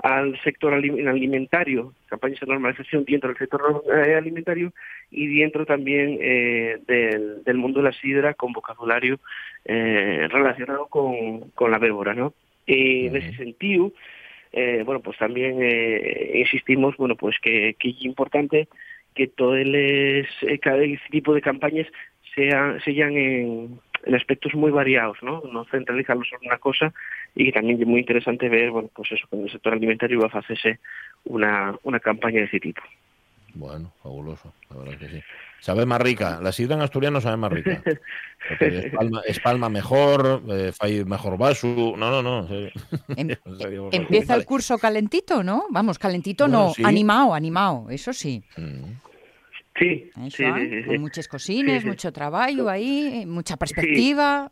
[0.02, 4.72] al sector ali- alimentario, campañas de normalización dentro del sector eh, alimentario
[5.11, 9.18] y dentro también eh, del, del mundo de la sidra con vocabulario
[9.64, 12.35] eh, relacionado con, con la bébora, ¿no?
[12.66, 13.92] Y en ese sentido,
[14.52, 18.68] eh, bueno, pues también eh, insistimos, bueno, pues que, que es importante
[19.14, 20.26] que todo el,
[20.61, 21.87] cada tipo de campañas
[22.35, 25.43] sean, sean en, en aspectos muy variados, ¿no?
[25.53, 26.93] No centralizarlos en una cosa
[27.35, 30.31] y también es muy interesante ver, bueno, pues eso, que en el sector alimentario va
[30.33, 30.79] a hacerse
[31.25, 32.83] una, una campaña de ese tipo.
[33.55, 35.23] Bueno, fabuloso, la verdad que sí.
[35.61, 37.83] Sabe más rica, la sidra en asturiano sabe más rica.
[38.61, 41.95] Espalma, espalma mejor, eh, fai mejor vaso.
[41.97, 42.40] No, no, no.
[42.40, 42.71] en serio.
[43.17, 45.64] Em- En serio, vos Empieza el curso calentito, ¿no?
[45.71, 46.83] Vamos, calentito Bueno, no, sí.
[46.85, 48.43] animado, animado, eso sí.
[48.59, 49.13] Mm.
[49.78, 50.60] Sí, ¿eh, sí, Joan?
[50.60, 50.87] sí, sí, sí.
[50.88, 51.87] Con muchas cosines, Sí, sí.
[51.88, 54.50] mucho trabajo ahí, mucha perspectiva.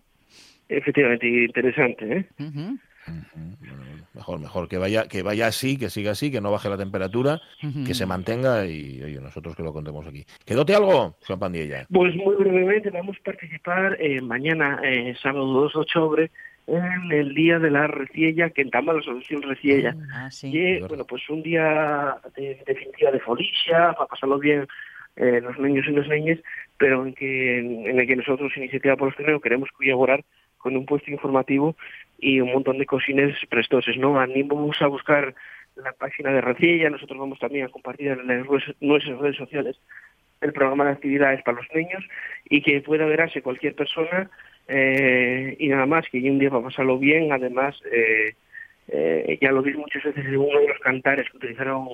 [0.68, 2.26] Efectivamente, interesante, ¿eh?
[2.38, 3.24] Ujú, Bueno,
[3.60, 4.68] bueno, Mejor, mejor.
[4.68, 7.40] Que vaya, que vaya así, que siga así, que no baje la temperatura,
[7.86, 10.24] que se mantenga y oye, nosotros que lo contemos aquí.
[10.44, 11.86] ¿Quedóte algo, Juan Pandilla?
[11.90, 16.30] Pues muy brevemente vamos a participar eh, mañana, eh, sábado 2 de octubre,
[16.66, 19.96] en el Día de la Reciella, que entama la Asociación Reciella.
[20.12, 20.50] Ah, sí.
[20.56, 24.66] Y, bueno, pues un día de, definitiva de folicia, para pasarlo bien
[25.16, 26.38] eh, los niños y las niñas,
[26.78, 30.24] pero en, que, en el que nosotros, Iniciativa por los Teneros, queremos colaborar
[30.58, 31.76] con un puesto informativo
[32.18, 34.20] y un montón de cosines prestoses, ¿no?
[34.20, 35.34] Animamos a buscar
[35.76, 38.46] la página de Reciella, nosotros vamos también a compartir en las
[38.80, 39.76] nuestras redes sociales
[40.40, 42.04] el programa de actividades para los niños
[42.48, 44.30] y que pueda verse cualquier persona
[44.68, 47.80] eh, y nada más, que un día para pasarlo bien, además...
[47.90, 48.34] Eh,
[48.88, 51.86] eh, ya lo vi muchas veces en uno de los cantares que utilizaron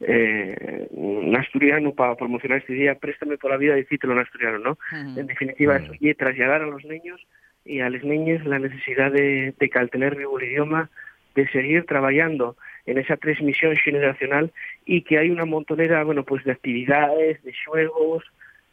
[0.00, 4.78] eh, un asturiano para promocionar este día, préstame por la vida, decítelo en asturiano, ¿no?
[4.92, 7.20] En definitiva, eso, y trasladar a los niños
[7.64, 10.90] y a las niñas la necesidad de, de que al tener vivo el idioma,
[11.34, 12.56] de seguir trabajando
[12.86, 14.52] en esa transmisión generacional
[14.86, 18.24] y que hay una montonera, bueno, pues de actividades, de juegos,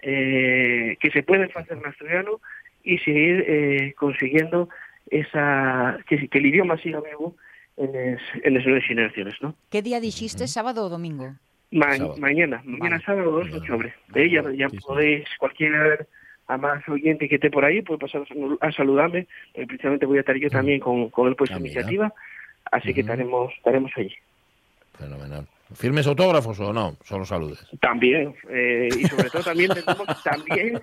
[0.01, 2.39] eh, que se pueden hacer en asturiano
[2.83, 4.69] y seguir eh, consiguiendo
[5.09, 7.35] esa que, que el idioma siga vivo
[7.77, 9.55] en las, nuevas generaciones, ¿no?
[9.69, 11.35] ¿Qué día dijiste, sábado o domingo?
[11.71, 12.15] Ma- Sábado.
[12.17, 13.03] Mañana, mañana Vale.
[13.05, 13.93] sábado 2 de octubre.
[14.13, 14.85] Eh, ya ya Sí, sí.
[14.85, 16.07] podéis, cualquier
[16.47, 19.27] más oyente que esté por ahí, puede pasar a sal- a saludarme.
[19.53, 22.13] porque precisamente voy a estar yo también con, con el puesto Ah, iniciativa,
[22.71, 24.13] así que estaremos, estaremos allí.
[24.97, 25.47] Fenomenal.
[25.73, 26.95] ¿Firmes autógrafos o no?
[27.03, 27.65] Solo saludes.
[27.81, 30.79] También, eh, y sobre todo también vendemos, también,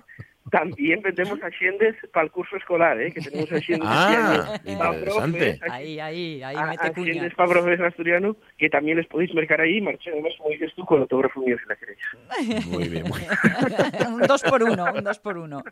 [0.53, 3.11] también vendemos asciendes para el curso escolar, ¿eh?
[3.11, 5.57] que tenemos asciendes Ah, interesante.
[5.57, 7.27] profes, Ahí, ahí, ahí, a- mete cuña.
[7.35, 10.85] para profes asturiano, que también les podéis mercar ahí y marchar además, como dices tú,
[10.85, 12.67] con autógrafo mío si la queréis.
[12.67, 13.19] Muy bien, muy
[14.13, 15.63] un dos por uno, un dos por uno.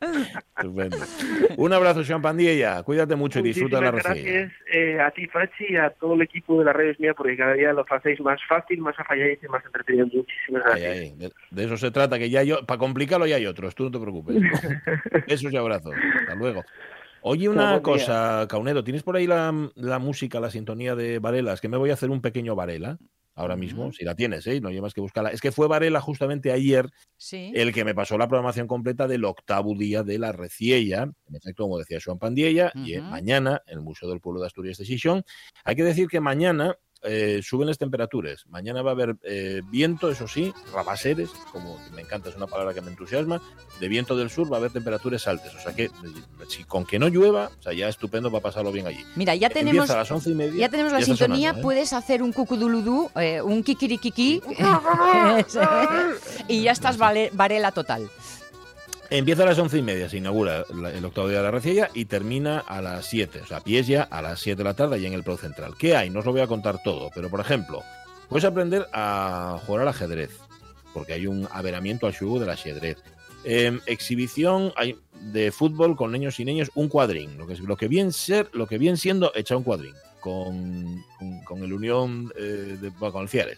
[0.58, 0.98] estupendo.
[1.58, 2.82] Un abrazo, Juan Pandilla.
[2.82, 4.32] Cuídate mucho y disfruta la Muchísimas receta.
[4.40, 7.38] gracias eh, a ti, Fachi, y a todo el equipo de las redes mías, porque
[7.38, 10.08] cada día lo hacéis más fácil, más afalláis y más entretenido.
[10.08, 10.92] Muchísimas Ay, gracias.
[10.98, 13.84] ay, de, de eso se trata, que ya yo, para complicarlo ya hay otros, tú
[13.84, 14.38] no te preocupes.
[15.28, 15.94] Besos y abrazos.
[16.22, 16.64] Hasta luego.
[17.24, 17.82] Oye, una día.
[17.84, 21.54] cosa, Caunedo, ¿tienes por ahí la, la música, la sintonía de Varela?
[21.54, 22.98] Es que me voy a hacer un pequeño Varela
[23.36, 24.60] ahora mismo, si la tienes, ¿eh?
[24.60, 25.30] No llevas que buscarla.
[25.32, 27.52] Es que fue Varela justamente ayer Sí.
[27.56, 31.64] el que me pasó la programación completa del octavo día de la Reciella, en efecto,
[31.64, 35.24] como decía Joan Pandiella, y mañana en el Museo del Pueblo de Asturias de Xixón.
[35.64, 38.46] Hay que decir que mañana eh, suben las temperaturas.
[38.48, 42.74] Mañana va a haber eh, viento, eso sí, rabaseres, como me encanta, es una palabra
[42.74, 43.42] que me entusiasma,
[43.80, 45.54] de viento del sur va a haber temperaturas altas.
[45.56, 45.90] O sea que, eh,
[46.48, 49.04] si con que no llueva, o sea, ya estupendo para pasarlo bien allí.
[49.16, 50.60] Mira, ya tenemos, a las once y media.
[50.60, 51.64] ya tenemos la sintonía, sonando, ¿eh?
[51.64, 54.42] puedes hacer un cucuduludú, eh, un kikirikiki,
[56.48, 58.10] y ya estás vale- Varela total.
[59.14, 62.06] Empieza a las once y media, se inaugura el octavo día de la Reciella y
[62.06, 63.42] termina a las 7.
[63.42, 65.74] O sea, pies ya a las 7 de la tarde y en el Pro Central.
[65.78, 66.10] ¿Qué hay?
[66.10, 67.84] No os lo voy a contar todo, pero por ejemplo,
[68.30, 70.40] puedes aprender a jugar al ajedrez,
[70.94, 73.00] porque hay un averamiento al juego del ajedrez.
[73.44, 74.72] Em, exhibición
[75.34, 78.66] de fútbol con niños y niños, un cuadrín, lo que, lo que bien ser, lo
[78.66, 83.28] que bien siendo, echar un cuadrín con, con, con el Unión eh, de, bueno, con
[83.28, 83.58] el.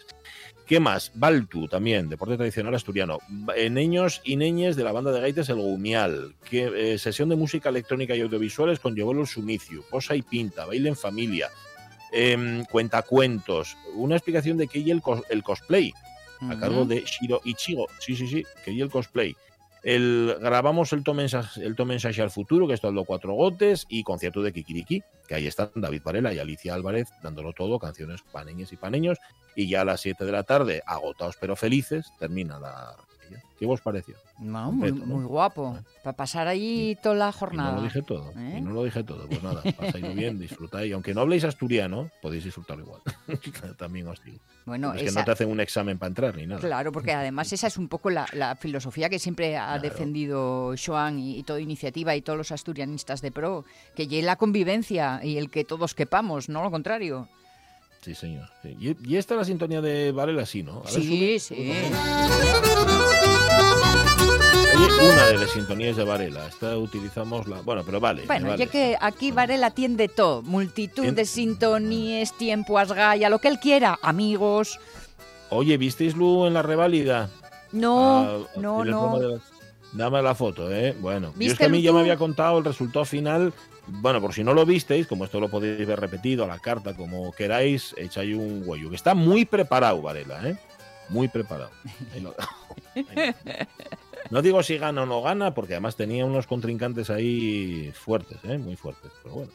[0.66, 1.12] ¿Qué más?
[1.14, 3.18] Baltu también, deporte tradicional asturiano.
[3.54, 6.34] Eh, niños y niñas de la banda de gaitas El Gumial.
[6.48, 9.82] Que, eh, sesión de música electrónica y audiovisuales con Llevolo Sumicio.
[9.90, 11.50] Posa y pinta, baile en familia.
[12.12, 13.76] em, cuentacuentos.
[13.94, 15.92] Una explicación de qué y el, cos- el cosplay
[16.40, 17.86] a cargo de Shiro Ichigo.
[17.98, 19.34] Sí, sí, sí, que y el cosplay.
[19.84, 24.02] El, grabamos el Tome Ensa- el Ensayo al Futuro, que está dando cuatro gotes, y
[24.02, 28.72] concierto de Kikiriki, que ahí están David Varela y Alicia Álvarez dándolo todo, canciones paneñas
[28.72, 29.18] y paneños,
[29.54, 32.96] y ya a las 7 de la tarde, agotados pero felices, termina la...
[33.58, 34.16] ¿Qué os pareció?
[34.38, 35.06] No, muy, ¿no?
[35.06, 35.78] muy guapo.
[36.02, 37.76] Para pasar allí toda la Y no jornada.
[37.76, 38.56] lo dije todo, ¿Eh?
[38.58, 42.44] y no lo dije todo, pues nada, pasáis bien, disfrutáis, aunque no habléis asturiano, podéis
[42.44, 43.00] disfrutarlo igual.
[43.78, 44.38] También os digo.
[44.66, 46.60] Bueno, es que esa- no te hacen un examen para entrar ni nada.
[46.60, 49.82] Claro, porque además esa es un poco la, la filosofía que siempre ha Claro.
[49.82, 54.36] defendido Joan y, y toda iniciativa y todos los asturianistas de pro, que llegue la
[54.36, 57.28] convivencia y el que todos quepamos, no lo contrario.
[58.04, 58.48] Sí, señor.
[58.62, 58.76] sí.
[58.78, 60.82] Y, y esta es la sintonía de Varela, sí, ¿no?
[60.84, 61.72] A Sí, sí.
[65.00, 66.46] Una de las sintonías de Varela.
[66.48, 67.60] Esta utilizamos la.
[67.62, 68.24] Bueno, pero vale.
[68.26, 68.64] Bueno, vale.
[68.64, 73.98] ya que aquí Varela tiende todo, multitud de sintonías, tiempo, asgaya, lo que él quiera,
[74.02, 74.78] amigos.
[75.50, 77.28] Oye, ¿visteis Lu en la reválida?
[77.72, 79.18] No, Ah, no, tiene no.
[79.18, 79.40] de-
[79.92, 80.94] Dame la foto, ¿eh?
[81.00, 83.52] Bueno, yo es ¿Viste que a mí ya me había contado el resultado final.
[83.86, 86.94] Bueno, por si no lo visteis, como esto lo podéis ver repetido a la carta,
[86.94, 88.90] como queráis, echáis un huello.
[88.90, 90.56] Que está muy preparado, Varela, ¿eh?
[91.10, 91.70] Muy preparado.
[92.12, 92.34] Ahí lo.
[92.94, 93.34] Ahí.
[94.30, 98.56] No digo si gana o no gana, porque además tenía unos contrincantes ahí fuertes, ¿eh?
[98.56, 99.12] Muy fuertes.
[99.22, 99.52] Pero bueno.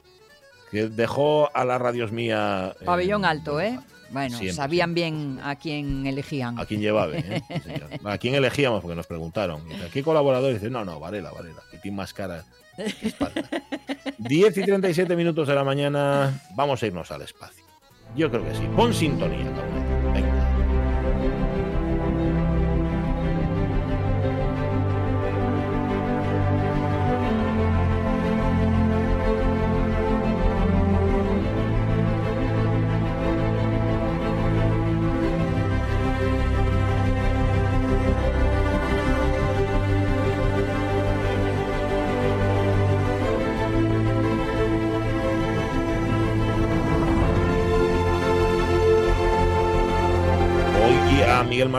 [0.70, 2.76] Que dejó a la radios mía.
[2.80, 3.80] eh, Pabellón alto, ¿eh?
[4.12, 6.60] Bueno, Siempre, sabían bien a quién elegían.
[6.60, 7.42] A quién llevaba, ¿eh?
[7.50, 8.00] Sí.
[8.04, 8.82] ¿A quién elegíamos?
[8.82, 9.68] Porque nos preguntaron.
[9.68, 10.52] Dice, ¿Qué colaborador?
[10.52, 12.46] Y dice, no, no, Varela, Varela, que tiene más cara.
[14.18, 17.63] 10 y 37 minutos de la mañana, vamos a irnos al espacio.
[18.15, 18.63] Yo creo que sí.
[18.76, 19.79] Pon sintonía, cabrón.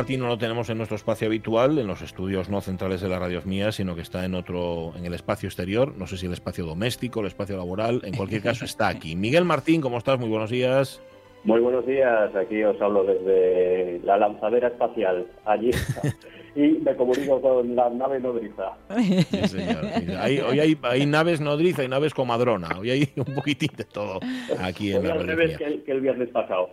[0.00, 3.18] Martín no lo tenemos en nuestro espacio habitual, en los estudios no centrales de la
[3.18, 5.94] radios mías, sino que está en otro, en el espacio exterior.
[5.98, 8.00] No sé si el espacio doméstico, el espacio laboral.
[8.04, 9.14] En cualquier caso, está aquí.
[9.16, 10.18] Miguel Martín, ¿cómo estás?
[10.18, 11.02] Muy buenos días.
[11.44, 15.70] Muy buenos días, aquí os hablo desde la lanzadera espacial, allí,
[16.54, 18.72] y me comunico con la nave nodriza.
[18.98, 19.84] Sí, señor.
[20.18, 22.68] Hay- hoy hay, hay naves nodriza y naves comadrona.
[22.78, 24.20] Hoy hay un poquitín de todo
[24.62, 25.58] aquí en Hoy la al radio revés mía.
[25.58, 26.70] que el, que el viernes pasado.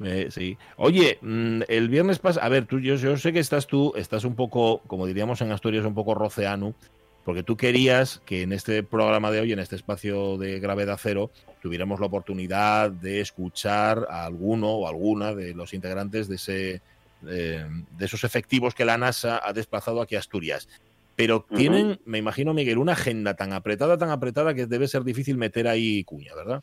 [0.00, 0.56] Eh, sí.
[0.76, 4.24] Oye, mm, el viernes pasado, a ver, tú, yo, yo sé que estás tú, estás
[4.24, 6.74] un poco, como diríamos en Asturias, un poco roceano,
[7.24, 11.30] porque tú querías que en este programa de hoy, en este espacio de gravedad cero,
[11.62, 16.82] tuviéramos la oportunidad de escuchar a alguno o alguna de los integrantes de ese
[17.26, 17.64] eh,
[17.98, 20.68] de esos efectivos que la NASA ha desplazado aquí a Asturias.
[21.16, 25.36] Pero tienen, me imagino, Miguel, una agenda tan apretada, tan apretada que debe ser difícil
[25.36, 26.62] meter ahí cuña, ¿verdad?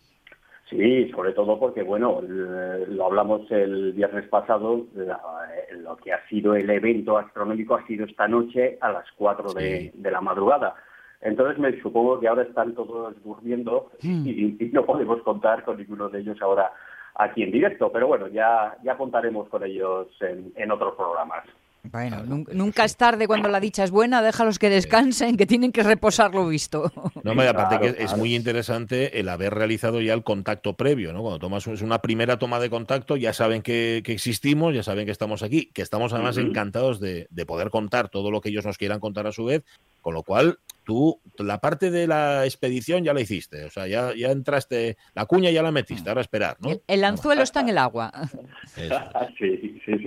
[0.71, 4.86] Sí, sobre todo porque, bueno, lo hablamos el viernes pasado,
[5.73, 9.91] lo que ha sido el evento astronómico ha sido esta noche a las 4 de,
[9.93, 10.75] de la madrugada.
[11.19, 16.07] Entonces me supongo que ahora están todos durmiendo y, y no podemos contar con ninguno
[16.07, 16.71] de ellos ahora
[17.15, 21.43] aquí en directo, pero bueno, ya, ya contaremos con ellos en, en otros programas.
[21.83, 25.83] Bueno, nunca es tarde cuando la dicha es buena, déjalos que descansen, que tienen que
[25.83, 26.91] reposar lo visto.
[27.23, 28.17] No, hombre, aparte Claro, que es claro.
[28.17, 31.21] muy interesante el haber realizado ya el contacto previo, ¿no?
[31.21, 35.05] Cuando tomas es una primera toma de contacto, ya saben que, que existimos, ya saben
[35.05, 38.65] que estamos aquí, que estamos además encantados de, de poder contar todo lo que ellos
[38.65, 39.63] nos quieran contar a su vez,
[40.01, 44.13] con lo cual tú la parte de la expedición ya la hiciste, o sea, ya,
[44.15, 46.71] ya entraste, la cuña ya la metiste, ahora a esperar, ¿no?
[46.71, 48.11] El, el anzuelo está en el agua.
[48.75, 48.99] Eso.
[49.39, 50.05] sí, sí, sí.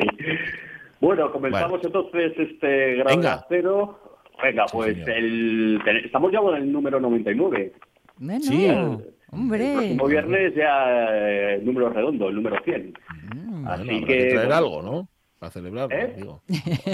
[1.01, 3.05] Bueno, comenzamos entonces este Venga.
[3.05, 3.99] gravedad cero.
[4.43, 7.73] Venga, Sí, pues el, ten- estamos ya con el número 99.
[8.19, 8.67] Bueno, Sí.
[8.67, 8.99] El
[9.31, 9.73] hombre.
[9.75, 12.95] próximo viernes ya eh, el número redondo, el número 100.
[13.35, 13.67] Mm.
[13.69, 14.55] Así Bueno, que, que traer bueno.
[14.55, 15.09] algo, ¿no?
[15.39, 16.15] Para celebrarlo, ¿Eh?
[16.17, 16.43] digo.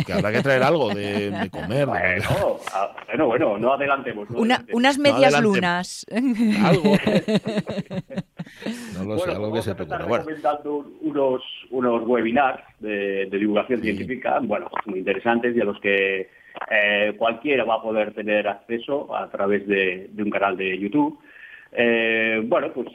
[0.06, 1.78] Que habrá que traer algo de, de comer.
[1.80, 4.28] de- Bueno, ah, bueno, bueno, no adelantemos.
[4.30, 4.78] no Una- adelantemos.
[4.78, 5.42] unas medias adelante.
[5.42, 6.06] lunas.
[6.64, 6.92] algo.
[8.94, 10.04] No lo sé, Bueno, algo que se a te ocurra.
[10.06, 13.86] Bueno, recomendando unos, unos webinars de, de divulgación Sí.
[13.86, 16.28] científica, bueno, muy interesantes y a los que
[16.70, 21.18] eh, cualquiera va a poder tener acceso a través de, de un canal de YouTube.
[21.72, 22.88] Eh, bueno, pues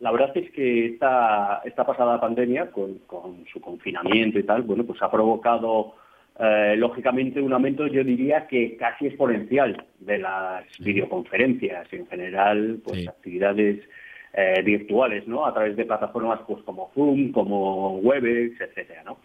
[0.00, 4.84] la verdad es que esta, esta pasada pandemia, con, con su confinamiento y tal, bueno,
[4.84, 5.94] pues ha provocado
[6.38, 13.00] eh, lógicamente un aumento, yo diría que casi exponencial de las videoconferencias, en general, pues
[13.00, 13.08] Sí.
[13.08, 13.86] actividades
[14.32, 15.44] eh, virtuales, ¿no?
[15.44, 19.18] A través de plataformas pues como Zoom, como Webex, etcétera, ¿no?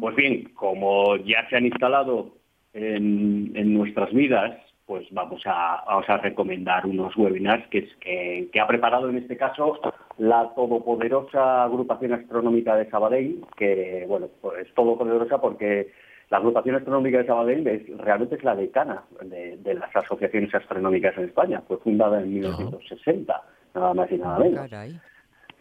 [0.00, 2.34] Pues bien, como ya se han instalado
[2.72, 4.56] en, en nuestras vidas,
[4.86, 9.16] pues vamos a, vamos a recomendar unos webinars que, es- que, que ha preparado en
[9.18, 9.80] este caso
[10.18, 15.92] la todopoderosa agrupación astronómica de Sabadell, que bueno, pues es todopoderosa porque
[16.30, 21.16] la agrupación astronómica de Sabadell es, realmente es la decana de, de las asociaciones astronómicas
[21.18, 21.62] en España.
[21.66, 23.42] Fue fundada en 1960,
[23.74, 24.70] nada más y nada menos.
[24.70, 25.00] Caray.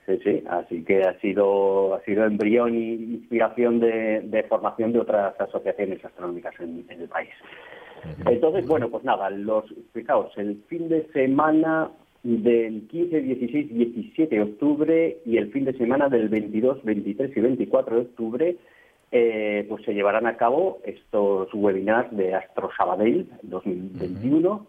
[0.06, 5.00] Sí, sí, así que ha sido, ha sido embrión y inspiración de, de formación de
[5.00, 7.30] otras asociaciones astronómicas en, en el país.
[8.26, 9.64] Entonces, bueno, pues nada, los,
[9.94, 11.90] fijaos, el fin de semana
[12.24, 17.40] del 15, 16, 17 de octubre y el fin de semana del 22, 23 y
[17.42, 18.58] 24 de octubre,
[19.12, 24.68] eh, pues se llevarán a cabo estos webinars de Astro Sabadell 2021,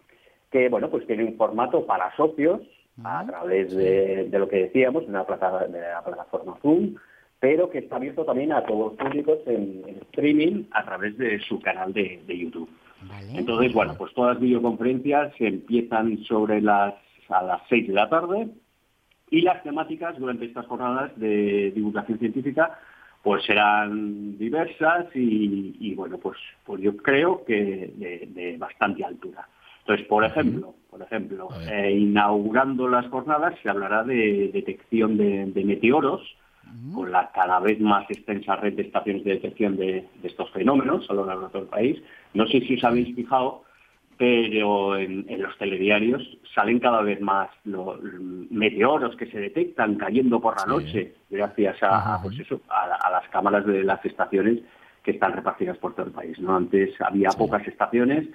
[0.51, 2.61] que, bueno, pues tienen un formato para socios
[3.03, 6.95] a través de, de lo que decíamos, de, una de la plataforma Zoom,
[7.39, 11.39] pero que está abierto también a todos los públicos en, en streaming a través de
[11.39, 12.69] su canal de, de YouTube.
[13.01, 13.37] Vale.
[13.37, 16.93] Entonces, bueno, pues todas las videoconferencias empiezan sobre las
[17.29, 18.47] a las 6 de la tarde
[19.29, 22.79] y las temáticas durante estas jornadas de divulgación científica
[23.23, 29.47] pues serán diversas y, y, bueno, pues, pues yo creo que de, de bastante altura.
[29.79, 35.63] Entonces, por ejemplo, por ejemplo, eh, inaugurando las jornadas se hablará de detección de, de
[35.65, 36.21] meteoros,
[36.93, 41.09] con la cada vez más extensa red de estaciones de detección de, de estos fenómenos
[41.09, 42.01] a lo largo de todo el país.
[42.33, 43.63] No sé si os habéis fijado,
[44.17, 46.21] pero en, en los telediarios
[46.53, 47.99] salen cada vez más los
[48.49, 50.69] meteoros que se detectan cayendo por la Sí.
[50.69, 54.59] noche gracias a, pues eso, a las cámaras de las estaciones
[55.03, 56.39] que están repartidas por todo el país.
[56.39, 56.55] ¿no?
[56.55, 58.27] Antes había pocas estaciones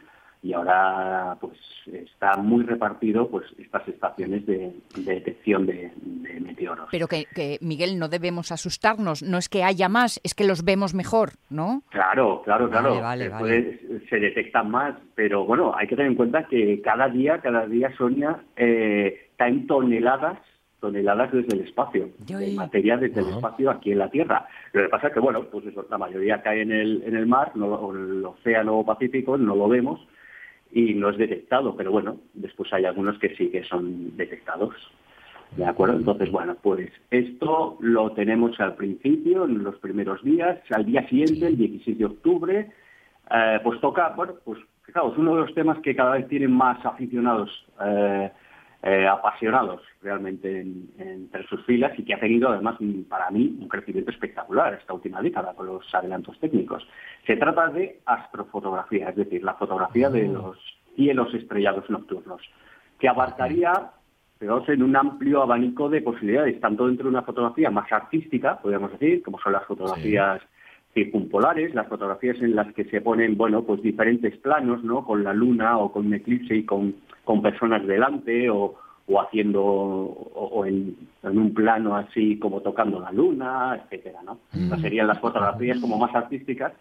[0.42, 1.58] y ahora pues
[1.92, 6.88] está muy repartido pues estas estaciones de, de detección de, de meteoros.
[6.90, 9.22] Pero que, que, Miguel, no debemos asustarnos.
[9.22, 11.82] No es que haya más, es que los vemos mejor, ¿no?
[11.90, 13.00] Claro, claro, claro.
[13.00, 13.40] Vale, vale, Se vale.
[13.42, 17.66] puede- se detectan más, pero bueno, hay que tener en cuenta que cada día, cada
[17.66, 20.38] día, Sonia, eh, caen toneladas,
[20.80, 24.46] toneladas desde el espacio, Yo- de materia desde el espacio aquí en la Tierra.
[24.72, 27.26] Lo que pasa es que, bueno, pues eso, la mayoría cae en el, en el
[27.26, 30.00] mar, no, o en el océano Pacífico, no lo vemos
[30.72, 34.74] y no es detectado, pero bueno, después hay algunos que sí que son detectados.
[35.56, 35.96] ¿De acuerdo?
[35.96, 41.48] Entonces, bueno, pues esto lo tenemos al principio, en los primeros días, al día siguiente,
[41.48, 42.70] el 16 de octubre,
[43.30, 46.84] eh, pues toca, bueno, pues fijaos, uno de los temas que cada vez tienen más
[46.86, 47.50] aficionados,
[47.84, 48.30] eh,
[48.82, 53.58] eh, apasionados realmente en- entre sus filas y que ha tenido además mm, para mí
[53.60, 56.86] un crecimiento espectacular esta última década con los adelantos técnicos.
[57.26, 60.56] Se trata de astrofotografía, es decir, la fotografía de los
[60.96, 62.40] cielos estrellados nocturnos,
[62.98, 63.90] que abarcaría
[64.40, 69.22] en un amplio abanico de posibilidades, tanto dentro de una fotografía más artística, podríamos decir,
[69.22, 70.40] como son las fotografías
[70.94, 75.04] circumpolares, las fotografías en las que se ponen, bueno, pues diferentes planos, ¿no?
[75.04, 78.74] Con la luna o con un eclipse y con, con personas delante o,
[79.06, 84.38] o haciendo, o, o en, en un plano así como tocando la luna, etcétera, ¿no?
[84.64, 86.72] Estas serían las fotografías como más artísticas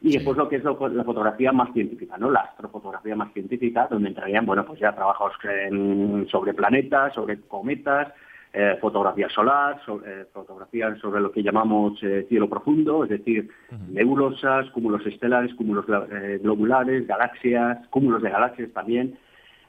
[0.00, 2.30] y después lo que es lo- la fotografía más científica, ¿no?
[2.30, 8.12] La astrofotografía más científica, donde entrarían, bueno, pues ya trabajos en- sobre planetas, sobre cometas,
[8.52, 13.48] eh, fotografía solar, eh, fotografías sobre lo que llamamos eh, cielo profundo, es decir,
[13.90, 19.18] nebulosas, cúmulos estelares, cúmulos eh, globulares, galaxias, cúmulos de galaxias también.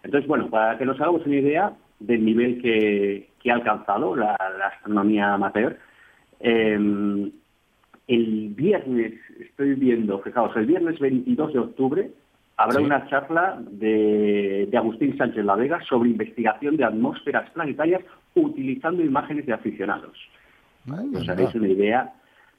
[0.04, 4.38] Entonces, bueno, para que nos hagamos una idea del nivel que, que ha alcanzado la,
[4.58, 5.78] la astronomía amateur,
[6.40, 7.32] eh,
[8.10, 12.12] el viernes, estoy viendo, fijaos, el viernes 22 de octubre
[12.60, 12.84] habrá Sí.
[12.86, 18.02] una charla de, de Agustín Sánchez La Vega sobre investigación de atmósferas planetarias
[18.36, 20.18] utilizando imágenes de aficionados.
[21.16, 22.14] Os haréis una idea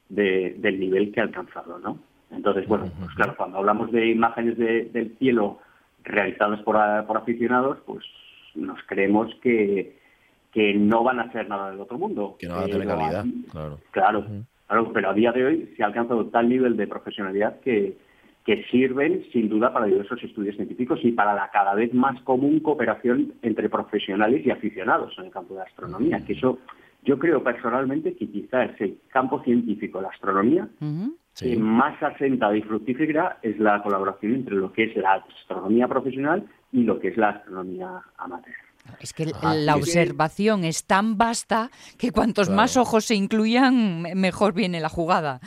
[0.08, 1.98] de- del nivel que ha alcanzado, ¿no?
[2.30, 5.58] Entonces, bueno, pues claro, cuando hablamos de imágenes de- del cielo
[6.04, 8.04] realizadas por, aficionados, pues
[8.54, 9.98] nos creemos que,
[10.52, 12.36] que no van a ser nada del otro mundo.
[12.38, 13.24] Que no va a tener calidad.
[13.52, 17.96] Claro, claro, pero a día de hoy se ha alcanzado tal nivel de profesionalidad que,
[18.50, 22.58] que sirven sin duda para diversos estudios científicos y para la cada vez más común
[22.58, 26.58] cooperación entre profesionales y aficionados en el campo de la astronomía, que eso
[27.04, 30.68] yo creo personalmente que quizás el campo científico la astronomía.
[31.32, 31.50] Sí.
[31.52, 36.44] que más asentada y fructífera es la colaboración entre lo que es la astronomía profesional
[36.72, 37.88] y lo que es la astronomía
[38.18, 38.52] amateur.
[39.00, 39.78] Es que Ah, la sí.
[39.78, 42.56] observación es tan vasta que cuantos Claro.
[42.62, 45.38] más ojos se incluyan, me- mejor viene la jugada.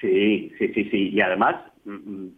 [0.00, 1.10] Sí, sí, sí, sí.
[1.10, 1.56] Y además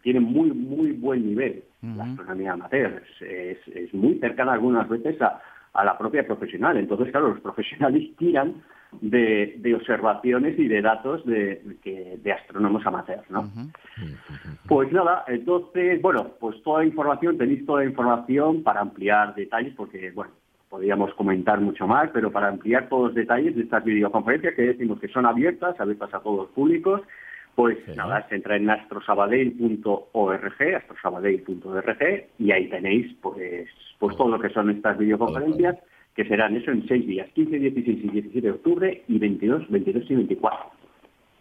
[0.03, 1.62] tiene muy, muy buen nivel
[1.96, 3.03] la astronomía amateur.
[3.20, 3.22] Es,
[3.66, 5.40] es- es muy cercana algunas veces a,
[5.72, 6.76] a la propia profesional.
[6.76, 8.55] Entonces, claro, los profesionales tiran
[9.01, 13.42] de, de observaciones y de datos de, que- de astrónomos amateurs, ¿no?
[14.66, 19.74] Pues nada, entonces, bueno, pues toda la información, tenéis toda la información para ampliar detalles,
[19.76, 20.32] porque, bueno,
[20.68, 25.01] podríamos comentar mucho más, pero para ampliar todos los detalles de estas videoconferencias que decimos
[25.01, 27.01] que son abiertas, abiertas a todos los públicos,
[27.61, 27.93] pues Sí.
[27.95, 34.71] nada, se entra en astrosabadell.org, astrosabadell.org, y ahí tenéis, pues, pues todo lo que son
[34.71, 35.77] estas videoconferencias,
[36.17, 40.11] que serán eso en seis días, 15, 16 y 17 de octubre, y 22, 22
[40.11, 40.71] y 24.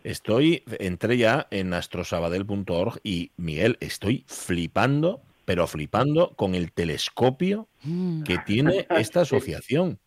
[0.04, 8.24] Estoy, entré ya en astrosabadell.org y Miguel, estoy flipando, pero flipando con el telescopio Mm.
[8.24, 10.00] que tiene esta asociación.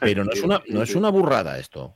[0.00, 1.94] Pero no es una, no es una burrada esto.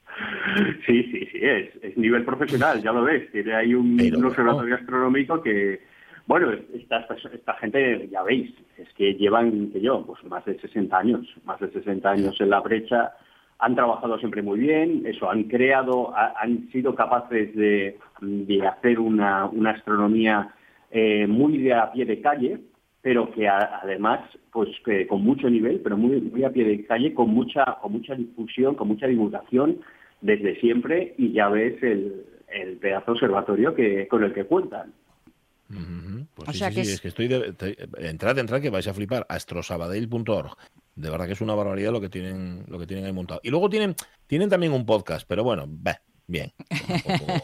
[0.87, 3.31] Sí, sí, sí, es, es nivel profesional, ya lo ves.
[3.33, 4.29] Tiene ahí un, Pero un bueno.
[4.29, 5.81] observatorio astronómico que,
[6.27, 10.97] bueno, esta, esta gente, ya veis, es que llevan, que yo, pues más de 60
[10.99, 13.13] años, más de 60 años en la brecha,
[13.61, 18.99] han trabajado siempre muy bien, eso, han creado, ha- han sido capaces de, de hacer
[18.99, 20.51] una, una astronomía
[20.91, 22.59] eh, muy de a pie de calle,
[23.03, 24.21] pero que a- además,
[24.53, 27.93] pues que con mucho nivel, pero muy, muy a pie de calle, con mucha, con
[27.93, 29.81] mucha difusión, con mucha divulgación
[30.21, 34.93] desde siempre, y ya ves el, el pedazo observatorio que, con el que cuentan.
[35.71, 37.77] Ujú, Pues O sí, sea sí, que sí, es- es que estoy de, te-
[38.09, 40.53] entrad, entrad que vais a flipar astrosabadell.org.
[40.95, 43.41] De verdad que es una barbaridad lo que tienen lo que tienen ahí montado.
[43.43, 43.95] Y luego tienen
[44.27, 46.01] tienen también un podcast, pero bueno, bah,
[46.33, 46.53] bien.
[46.69, 47.43] Tampoco-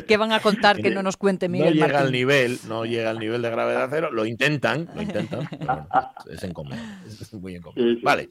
[0.08, 3.10] ¿Qué van a contar que no nos cuente no Miguel llega al nivel, no llega
[3.10, 5.88] al nivel de gravedad cero, lo intentan, lo intentan, pero bueno,
[6.30, 8.00] es encomiable, es muy encomiable.
[8.02, 8.28] Vale.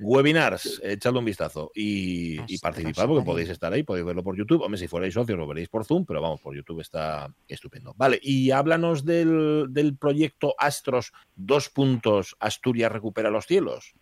[0.00, 4.62] Webinars, echadle un vistazo y, y participad porque podéis estar ahí, podéis verlo por YouTube.
[4.62, 7.94] Hombre, si fuerais socios lo veréis por Zoom, pero vamos, por YouTube está estupendo.
[7.96, 13.92] Vale, y háblanos del, del proyecto Astros, dos puntos, Asturias recupera los cielos.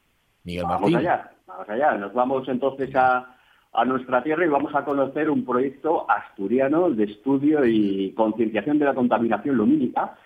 [0.44, 0.96] Miguel Vamos Martín.
[0.98, 1.92] allá, vamos allá.
[1.96, 3.35] Nos vamos entonces a,
[3.72, 8.86] a nuestra tierra y vamos a conocer un proyecto asturiano de estudio y concienciación de
[8.86, 10.16] la contaminación lumínica,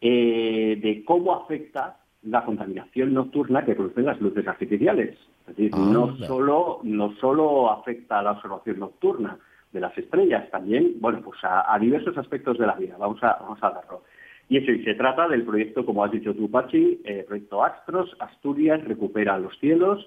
[0.00, 5.16] eh, de cómo afecta la contaminación nocturna que producen las luces artificiales.
[5.48, 6.26] Es decir, no Anda.
[6.26, 9.38] solo, no solo afecta a la observación nocturna
[9.72, 12.96] de las estrellas, también, bueno, pues a, a diversos aspectos de la vida.
[12.98, 14.02] Vamos a, vamos a verlo.
[14.48, 18.16] Y eso, y se trata del proyecto, como has dicho tú, Pachi, eh, proyecto Astros,
[18.20, 20.06] Asturias recupera los cielos.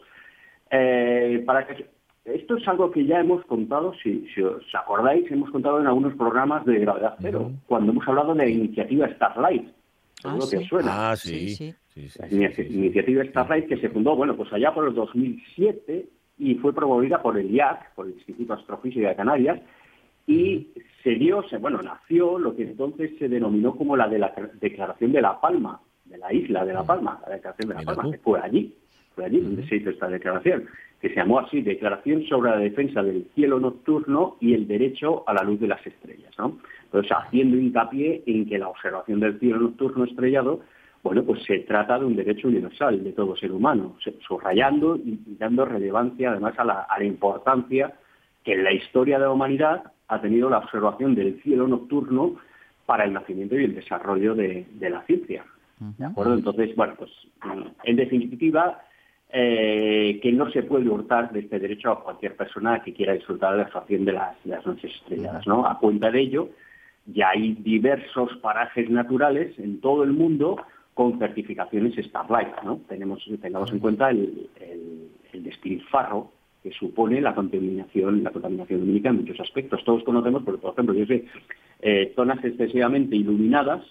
[0.71, 1.85] Eh, para que
[2.33, 6.13] esto es algo que ya hemos contado, si, si os acordáis, hemos contado en algunos
[6.15, 9.67] programas de gravedad cero, cuando hemos hablado de la iniciativa Starlight.
[10.23, 10.57] Ah, que sí.
[10.57, 11.11] os suena.
[11.11, 11.49] Ah, sí.
[11.49, 11.73] Sí,
[12.09, 12.19] sí.
[12.19, 16.07] La iniciativa Starlight que se fundó, bueno, pues allá por el 2007
[16.37, 19.59] y fue promovida por el IAC, por el Instituto de Astrofísica de Canarias,
[20.27, 20.69] y
[21.03, 25.11] se dio, se- bueno, nació lo que entonces se denominó como la de la Declaración
[25.11, 28.17] de La Palma, de la isla de La Palma, la Declaración de La Palma, que
[28.19, 28.73] fue allí,
[29.15, 30.65] fue allí donde se hizo esta declaración,
[31.01, 35.33] que se llamó así Declaración sobre la defensa del cielo nocturno y el derecho a
[35.33, 36.57] la luz de las estrellas, ¿no?
[36.85, 40.61] Entonces, haciendo hincapié en que la observación del cielo nocturno estrellado
[41.01, 43.95] bueno, pues se trata de un derecho universal de todo ser humano,
[44.27, 47.93] subrayando y dando relevancia además a la, a la importancia
[48.43, 52.35] que en la historia de la humanidad ha tenido la observación del cielo nocturno
[52.85, 55.45] para el nacimiento y el desarrollo de, de la ciencia.
[55.97, 56.33] ¿De acuerdo?
[56.33, 57.11] Entonces, bueno, pues
[57.85, 58.81] en definitiva,
[59.31, 63.51] eh, que no se puede hurtar de este derecho a cualquier persona que quiera disfrutar
[63.51, 65.65] de la observación de las, de las noches estrelladas, ¿no?
[65.65, 66.49] A cuenta de ello,
[67.05, 70.57] ya hay diversos parajes naturales en todo el mundo
[70.93, 72.81] con certificaciones Starlight, ¿no?
[72.89, 79.09] Tenemos, tengamos en cuenta el, el, el despilfarro que supone la contaminación, la contaminación lumínica
[79.09, 79.83] en muchos aspectos.
[79.85, 81.25] Todos conocemos, porque, por ejemplo, yo sé,
[81.81, 83.81] eh, zonas excesivamente iluminadas,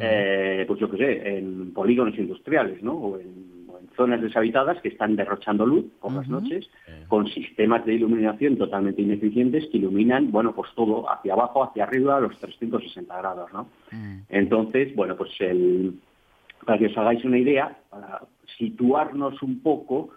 [0.00, 2.94] eh, pues yo qué sé, en polígonos industriales, ¿no?
[2.94, 3.61] O en
[3.96, 6.68] zonas deshabitadas que están derrochando luz por las noches,
[7.08, 12.16] con sistemas de iluminación totalmente ineficientes que iluminan, bueno, pues todo hacia abajo, hacia arriba,
[12.16, 13.68] a los 360 grados, ¿no?
[13.90, 14.20] Mm.
[14.28, 15.94] Entonces, bueno, pues el,
[16.64, 18.22] para que os hagáis una idea, para
[18.58, 20.10] situarnos un poco,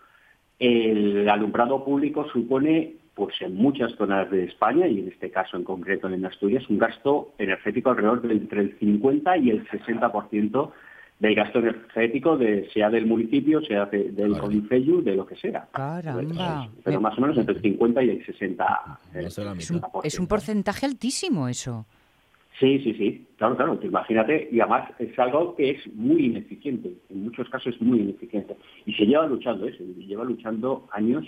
[0.60, 5.64] el alumbrado público supone, pues en muchas zonas de España, y en este caso en
[5.64, 10.72] concreto en Asturias, un gasto energético alrededor de entre el 50 y el 60%
[11.26, 14.44] del gasto energético, de, sea del municipio, sea de- del Claro.
[14.46, 15.68] concello, de lo que sea.
[15.72, 16.70] Caramba.
[16.84, 19.00] Pero más o menos entre el 50 y el 60%.
[19.24, 20.02] No sé la eh, Es un, 60%.
[20.04, 21.86] es un porcentaje altísimo eso.
[22.60, 27.24] Sí, sí, sí, claro, claro, imagínate, y además es algo que es muy ineficiente, en
[27.26, 28.56] muchos casos es muy ineficiente,
[28.86, 31.26] y se lleva luchando eso, se lleva luchando años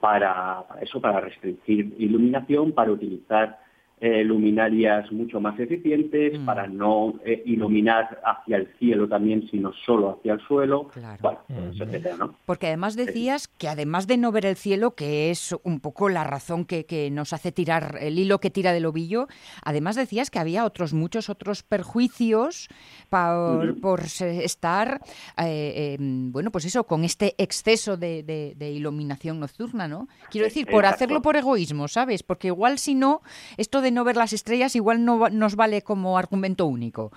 [0.00, 3.60] para, para eso, para restringir iluminación, para utilizar
[4.00, 6.44] eh, luminarias mucho más eficientes, Mm.
[6.44, 11.18] para no eh, iluminar hacia el cielo también, sino solo hacia el suelo, Claro.
[11.22, 12.34] bueno, pues, etcétera, ¿no?
[12.44, 16.24] Porque además decías que además de no ver el cielo, que es un poco la
[16.24, 19.28] razón que, que nos hace tirar el hilo que tira del ovillo,
[19.64, 22.68] además decías que había otros muchos otros perjuicios
[23.08, 25.00] por, estar,
[25.38, 30.08] eh, eh, bueno, pues eso, con este exceso de, de- de iluminación nocturna, ¿no?
[30.30, 30.94] Quiero decir, por exacto.
[30.96, 32.22] hacerlo por egoísmo, ¿sabes?
[32.22, 33.22] Porque igual si no,
[33.56, 37.12] esto de no ver las estrellas igual no nos vale como argumento único.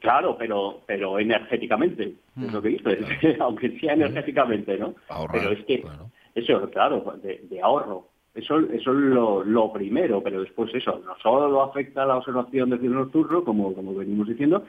[0.00, 2.98] Claro, pero pero energéticamente, es lo que dices,
[3.40, 4.94] aunque sea energéticamente, ¿no?
[5.08, 6.10] Ahorrar, pero es que claro.
[6.34, 8.08] eso, claro, de, de ahorro.
[8.34, 12.70] Eso, eso es lo, lo primero, pero después eso, no solo afecta a la observación
[12.70, 14.64] del cielo nocturno, como, como venimos diciendo,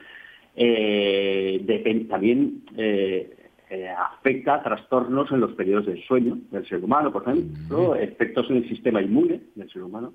[0.56, 3.45] eh, también eh,
[3.76, 8.50] eh, afecta a trastornos en los periodos del sueño del ser humano, por ejemplo, efectos
[8.50, 10.14] en el sistema inmune del ser humano,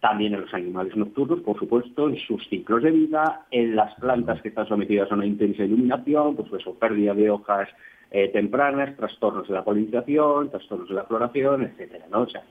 [0.00, 4.40] también en los animales nocturnos, por supuesto, en sus ciclos de vida, en las plantas
[4.42, 7.68] que están sometidas a una intensa iluminación, pues eso, pérdida de hojas
[8.12, 12.22] eh, tempranas, trastornos de la polinización, trastornos de la floración, etcétera, ¿no?
[12.22, 12.44] O sea,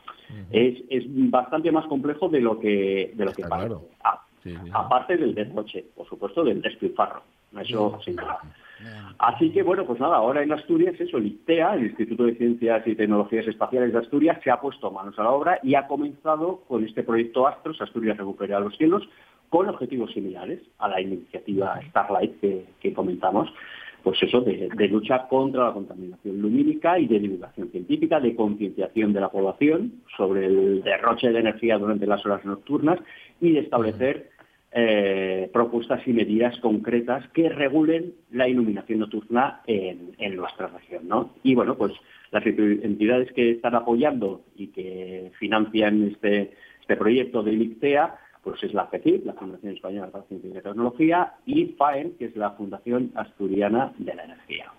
[0.51, 3.67] es, es bastante más complejo de lo que de lo que parece.
[3.67, 3.85] claro.
[4.03, 4.71] Ah, Sí, sí.
[4.73, 7.23] Aparte del derroche, por supuesto, del despilfarro.
[7.59, 8.39] Eso sin duda.
[9.17, 12.87] Así que, bueno, pues nada, ahora en Asturias, eso, el ICTEA, el Instituto de Ciencias
[12.87, 16.61] y Tecnologías Espaciales de Asturias, se ha puesto manos a la obra y ha comenzado
[16.67, 19.07] con este proyecto Astros, Asturias Recupera los Cielos,
[19.49, 23.49] con objetivos similares a la iniciativa Starlight que, que comentamos.
[24.03, 29.11] Pues eso, de, de lucha contra la contaminación lumínica y de divulgación científica, de concienciación
[29.11, 32.97] de la población sobre el derroche de energía durante las horas nocturnas
[33.41, 34.29] y de establecer
[34.71, 41.07] eh, propuestas y medidas concretas que regulen la iluminación nocturna en, en nuestra región.
[41.07, 41.33] ¿no?
[41.43, 41.93] Y bueno, pues
[42.31, 48.73] las entidades que están apoyando y que financian este, este proyecto de ICTEA, pues es
[48.73, 53.11] la FECIP, la Fundación Española para Ciencia y Tecnología, y FAEN, que es la Fundación
[53.15, 54.71] Asturiana de la Energía.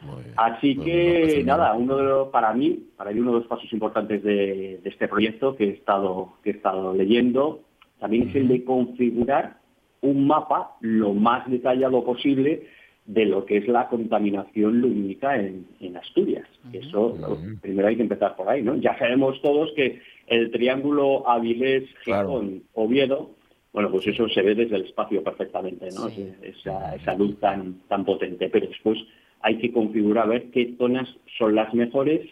[0.00, 0.32] Bien.
[0.36, 3.70] Así Pues que nada, uno de los, para mí, para mí uno de los pasos
[3.72, 7.67] importantes de, de este proyecto que he estado que he estado leyendo
[7.98, 9.56] también es el de configurar
[10.00, 12.66] un mapa lo más detallado posible
[13.06, 16.46] de lo que es la contaminación lumínica en, en Asturias.
[16.72, 17.58] Eso Ujú.
[17.60, 18.76] primero hay que empezar por ahí, ¿no?
[18.76, 22.28] Ya sabemos todos que el triángulo Avilés, Claro.
[22.40, 23.30] Gijón, Oviedo,
[23.72, 26.10] bueno, pues eso se ve desde el espacio perfectamente, ¿no?
[26.10, 26.26] Sí.
[26.42, 28.48] Esa, esa luz tan, tan potente.
[28.50, 28.98] Pero después
[29.40, 32.28] hay que configurar a ver qué zonas son las mejores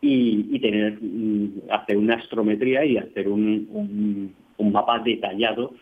[0.00, 5.74] y, y tener mm, hacer una astrometría y hacer un, un- un mapa detallado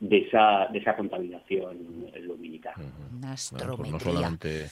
[0.00, 1.78] de esa, de esa contaminación
[2.22, 2.74] lumínica.
[3.12, 4.66] Una Bueno, pues no solamente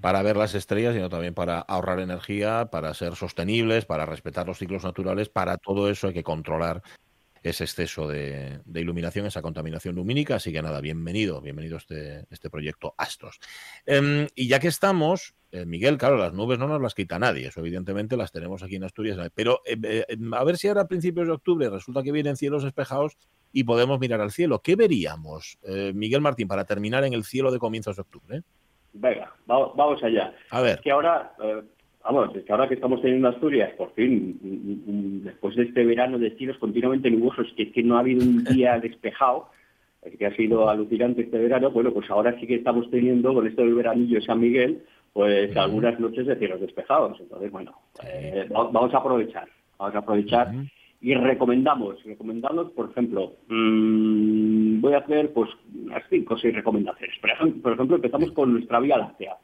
[0.00, 4.58] para ver las estrellas, sino también para ahorrar energía, para ser sostenibles, para respetar los
[4.58, 5.28] ciclos naturales.
[5.28, 6.82] Para todo eso hay que controlar
[7.42, 10.36] ese exceso de, de iluminación, esa contaminación lumínica.
[10.36, 13.40] Así que nada, bienvenido, bienvenido a este, este proyecto Astros.
[13.86, 17.48] Em, y ya que estamos, eh, Miguel, claro, las nubes no nos las quita nadie,
[17.48, 20.88] eso evidentemente las tenemos aquí en Asturias, pero eh, eh, a ver si ahora a
[20.88, 23.16] principios de octubre resulta que vienen cielos despejados
[23.52, 24.60] y podemos mirar al cielo.
[24.62, 28.42] ¿Qué veríamos, eh, Miguel Martín, para terminar en el cielo de comienzos de octubre?
[28.92, 30.34] Venga, va- vamos allá.
[30.50, 30.80] A ver.
[30.80, 31.62] Que ahora, eh,
[32.04, 34.38] vamos, es que ahora que estamos teniendo Asturias, por fin,
[35.24, 38.44] después de este verano de cielos continuamente nubosos, que es que no ha habido un
[38.44, 39.48] día despejado,
[40.02, 43.46] es que ha sido alucinante este verano, bueno, pues ahora sí que estamos teniendo, con
[43.46, 44.82] esto del veranillo de San Miguel,
[45.12, 47.18] pues algunas noches de cielos despejados.
[47.20, 47.74] Entonces, bueno,
[48.06, 49.48] eh, va- vamos a aprovechar,
[49.78, 50.52] vamos a aprovechar
[51.02, 55.50] y recomendamos, recomendamos, por ejemplo, mm, voy a hacer pues
[55.84, 57.16] unas cinco o seis recomendaciones.
[57.20, 59.36] Por ejemplo, por ejemplo, empezamos con nuestra Vía Láctea,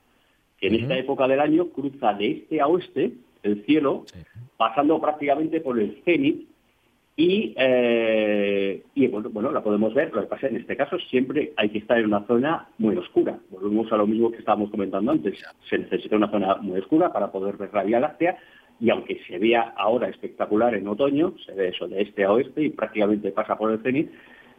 [0.58, 4.18] que en esta época del año cruza de este a oeste el cielo, Sí.
[4.56, 6.48] pasando prácticamente por el cenit
[7.18, 11.52] y, eh, y bueno, bueno, la podemos ver, lo que pasa en este caso siempre
[11.56, 13.38] hay que estar en una zona muy oscura.
[13.50, 15.42] Volvemos a lo mismo que estábamos comentando antes.
[15.68, 18.36] Se necesita una zona muy oscura para poder ver la Vía Láctea
[18.78, 22.62] y aunque se vea ahora espectacular en otoño, se ve eso de este a oeste
[22.64, 24.10] y prácticamente pasa por el cenit,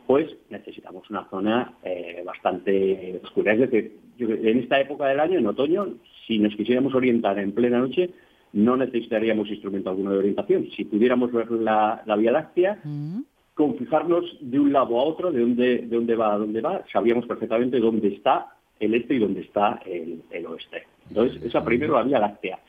[0.07, 3.53] pues necesitamos una zona eh, bastante oscura.
[3.53, 5.87] Es decir, yo- en esta época del año, en otoño,
[6.25, 8.09] si nos quisiéramos orientar en plena noche,
[8.53, 10.67] no necesitaríamos instrumento alguno de orientación.
[10.75, 13.19] Si pudiéramos ver la, la Vía Láctea, Mm,
[13.53, 16.83] con fijarnos de un lado a otro, de dónde, de dónde va a dónde va,
[16.93, 18.47] sabíamos perfectamente dónde está
[18.79, 20.83] el este y dónde está el, el oeste.
[21.09, 22.59] Entonces, esa primero la Vía Láctea.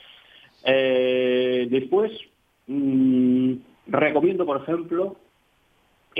[0.64, 2.10] Eh, después,
[2.66, 3.52] mm,
[3.88, 5.16] recomiendo, por ejemplo,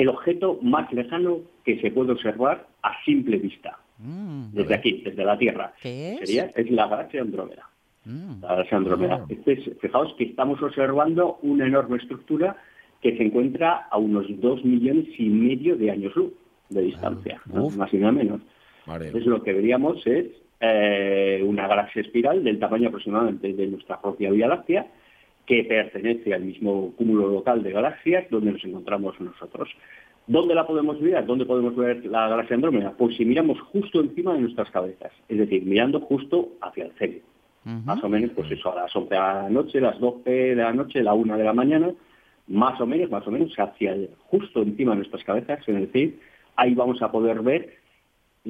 [0.03, 5.25] el objeto más lejano que se puede observar a simple vista, mm, desde aquí, desde
[5.25, 5.73] la Tierra.
[5.83, 6.21] ¿Qué es?
[6.21, 7.69] Sería, es la galaxia Andrómeda.
[8.05, 9.21] Mm, La galaxia Andrómeda.
[9.23, 9.27] Ah.
[9.29, 12.57] Este es- fijaos que estamos observando una enorme estructura
[13.03, 16.33] que se encuentra a unos dos millones y medio de años luz
[16.69, 17.67] de distancia, ¿no?
[17.67, 17.77] Uf.
[17.77, 18.41] más y nada menos.
[18.87, 20.27] Madre Entonces lo que veríamos es
[20.61, 24.87] eh, una galaxia espiral del tamaño aproximadamente de nuestra propia Vía Láctea,
[25.49, 29.71] que pertenece al mismo cúmulo local de galaxias donde nos encontramos nosotros.
[30.27, 31.25] ¿Dónde la podemos ver?
[31.25, 32.93] ¿Dónde podemos ver la galaxia Andrómeda?
[32.99, 37.23] Pues si miramos justo encima de nuestras cabezas, es decir, mirando justo hacia el
[37.65, 37.81] ujú.
[37.87, 40.73] Más o menos, pues eso, a las 11 de la noche, las 12 de la
[40.75, 41.91] noche, la 1 de la mañana,
[42.47, 46.21] más o menos, más o menos, hacia el- justo encima de nuestras cabezas, es decir,
[46.57, 47.79] ahí vamos a poder ver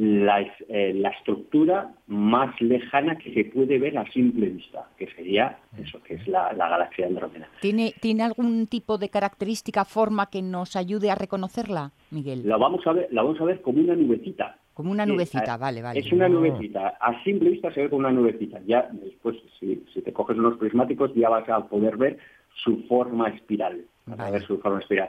[0.00, 5.58] la, eh, la estructura más lejana que se puede ver a simple vista, que sería
[5.76, 7.48] eso, que es la, la galaxia Andrómeda.
[7.60, 12.48] ¿Tiene, ¿Tiene algún tipo de característica, forma que nos ayude a reconocerla, Miguel?
[12.48, 14.56] La vamos a ver, la vamos a ver como una nubecita.
[14.72, 15.98] Como una nubecita, a- vale, vale.
[15.98, 16.96] Es una nubecita.
[17.00, 18.60] A simple vista se ve como una nubecita.
[18.66, 22.18] Ya después, si, si te coges unos prismáticos, ya vas a poder ver
[22.62, 23.80] su forma espiral.
[24.06, 24.38] Vas a Vale.
[24.38, 25.08] ver su forma espiral.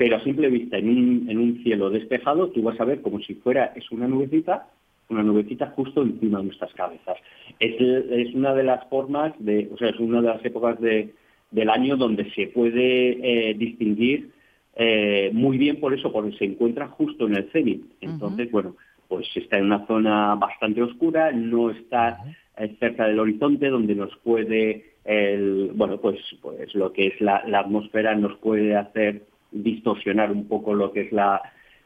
[0.00, 3.20] Pero a simple vista, en un, en un cielo despejado, tú vas a ver como
[3.20, 4.66] si fuera, es una nubecita,
[5.10, 7.18] una nubecita justo encima de nuestras cabezas.
[7.58, 11.10] Es, es una de las formas de, o sea, es una de las épocas de,
[11.50, 14.30] del año donde se puede eh, distinguir
[14.74, 17.84] eh, muy bien por eso, porque se encuentra justo en el cenit.
[18.00, 18.76] Entonces, bueno,
[19.06, 22.20] pues está en una zona bastante oscura, no está
[22.56, 27.44] eh, cerca del horizonte donde nos puede, el, bueno, pues, pues lo que es la,
[27.46, 31.40] la atmósfera nos puede hacer distorsionar un poco lo que es la,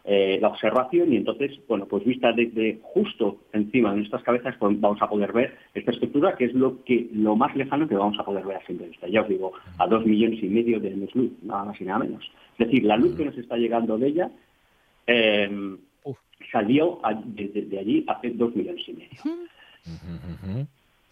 [0.05, 4.79] eh, la observación y entonces, bueno, pues vista desde justo encima de nuestras cabezas, pues
[4.81, 8.19] vamos a poder ver esta estructura que es lo que lo más lejano que vamos
[8.19, 9.09] a poder ver a simple vista.
[9.09, 12.01] Ya os digo, a dos millones y medio de años luz, nada más y nada
[12.01, 12.25] menos.
[12.59, 14.31] Es decir, la luz que nos está llegando de ella
[15.07, 15.77] eh,
[16.53, 19.21] salió a- de, de- de allí hace dos millones y medio.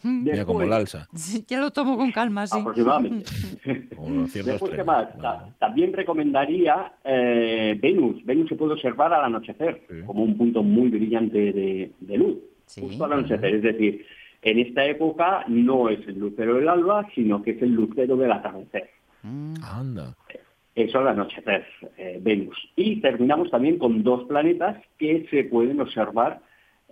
[0.04, 1.08] Mira como el alza.
[1.48, 2.58] Ya lo tomo con calma, sí.
[2.58, 3.30] aproximadamente.
[3.64, 4.86] Después, ¿qué trenes.
[4.86, 5.16] más?
[5.18, 5.52] Vale.
[5.58, 8.24] También recomendaría eh, Venus.
[8.24, 9.96] Venus se puede observar al anochecer Sí.
[10.06, 12.36] como un punto muy brillante de, de luz.
[12.66, 12.80] Sí.
[12.82, 13.54] Justo al anochecer.
[13.54, 14.04] Es decir,
[14.42, 18.32] en esta época no es el lucero del alba, sino que es el lucero del
[18.32, 18.90] atardecer.
[19.22, 19.54] Mm.
[19.62, 20.14] Anda.
[20.74, 21.66] Eso al anochecer,
[21.98, 22.56] eh, Venus.
[22.76, 26.40] Y terminamos también con dos planetas que se pueden observar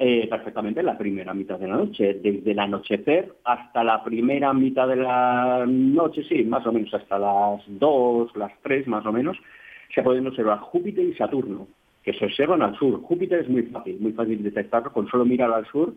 [0.03, 2.15] eh, perfectamente en la primera mitad de la noche.
[2.15, 7.19] Desde el anochecer hasta la primera mitad de la noche, sí, más o menos hasta
[7.19, 9.37] las 2, las 3 más o menos,
[9.95, 11.69] se pueden observar Júpiter y Saturno,
[12.03, 13.03] que se observan al sur.
[13.03, 14.91] Júpiter es muy fácil, muy fácil detectarlo.
[14.91, 15.93] Con solo mirar al sur,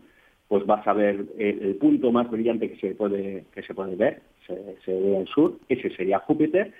[0.48, 3.96] pues vas a ver el, el punto más brillante que se puede, que se puede
[3.96, 6.74] ver, se, se ve al sur, ese sería Júpiter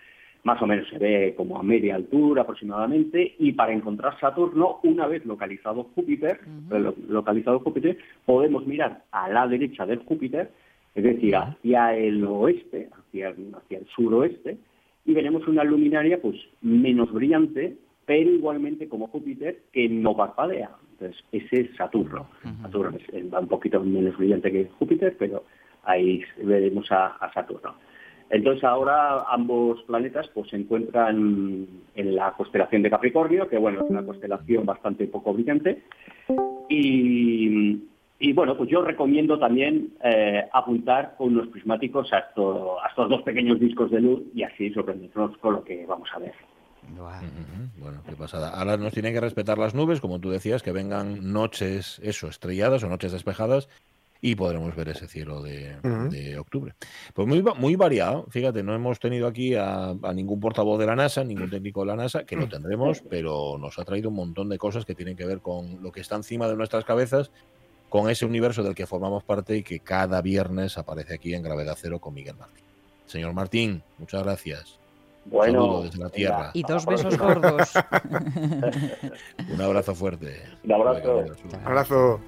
[0.44, 5.06] más o menos se ve como a media altura aproximadamente, y para encontrar Saturno, una
[5.06, 6.40] vez localizado Júpiter,
[6.70, 10.50] lo- localizado Júpiter, podemos mirar a la derecha del Júpiter,
[10.94, 14.58] es decir, hacia el oeste, hacia el, hacia el suroeste,
[15.06, 17.76] y veremos una luminaria pues menos brillante,
[18.06, 20.70] pero igualmente como Júpiter, que no parpadea.
[20.92, 22.28] Entonces, ese es Saturno.
[22.62, 25.44] Saturno es, un poquito menos brillante que Júpiter, pero
[25.84, 27.74] ahí veremos a- a Saturno.
[28.30, 33.90] Entonces ahora ambos planetas pues se encuentran en la constelación de Capricornio, que bueno, es
[33.90, 35.82] una constelación bastante poco brillante.
[36.68, 37.82] Y,
[38.18, 43.08] y, bueno, pues yo recomiendo también eh, apuntar con unos prismáticos a, esto- a estos
[43.10, 46.32] dos pequeños discos de luz y así sorprendernos con lo que vamos a ver.
[47.78, 48.50] Bueno, qué pasada.
[48.50, 52.82] Ahora nos tienen que respetar las nubes, como tú decías, que vengan noches, eso, estrelladas
[52.84, 53.68] o noches despejadas
[54.26, 55.76] y podremos ver ese cielo de,
[56.38, 56.72] octubre.
[57.12, 60.86] Pues muy, va- muy variado, fíjate, no hemos tenido aquí a, a ningún portavoz de
[60.86, 64.16] la NASA, ningún técnico de la NASA, que lo tendremos, pero nos ha traído un
[64.16, 67.30] montón de cosas que tienen que ver con lo que está encima de nuestras cabezas,
[67.90, 71.76] con ese universo del que formamos parte y que cada viernes aparece aquí en Gravedad
[71.78, 72.64] Cero con Miguel Martín.
[73.04, 74.78] Señor Martín, muchas gracias.
[75.52, 76.50] Saludo desde la Tierra.
[76.54, 77.72] Y dos besos gordos.
[79.52, 80.42] Un abrazo fuerte.
[80.64, 81.24] Un abrazo.
[81.64, 82.20] Abrazo.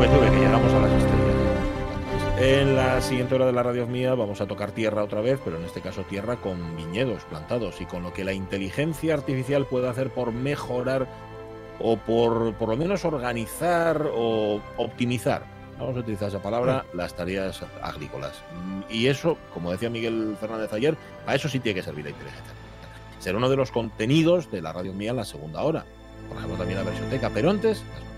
[0.00, 2.38] Que llegamos a las estrellas.
[2.38, 5.58] En la siguiente hora de la radio mía vamos a tocar tierra otra vez, pero
[5.58, 9.90] en este caso tierra con viñedos plantados y con lo que la inteligencia artificial puede
[9.90, 11.06] hacer por mejorar
[11.78, 15.44] o por por lo menos organizar o optimizar,
[15.78, 18.42] vamos a utilizar esa palabra, las tareas agrícolas.
[18.88, 20.96] Y eso, como decía Miguel Fernández ayer,
[21.26, 22.54] a eso sí tiene que servir la inteligencia.
[23.18, 25.84] Será uno de los contenidos de la radio mía en la segunda hora.
[26.26, 28.09] Por ejemplo, también la versioteca, pero antes, las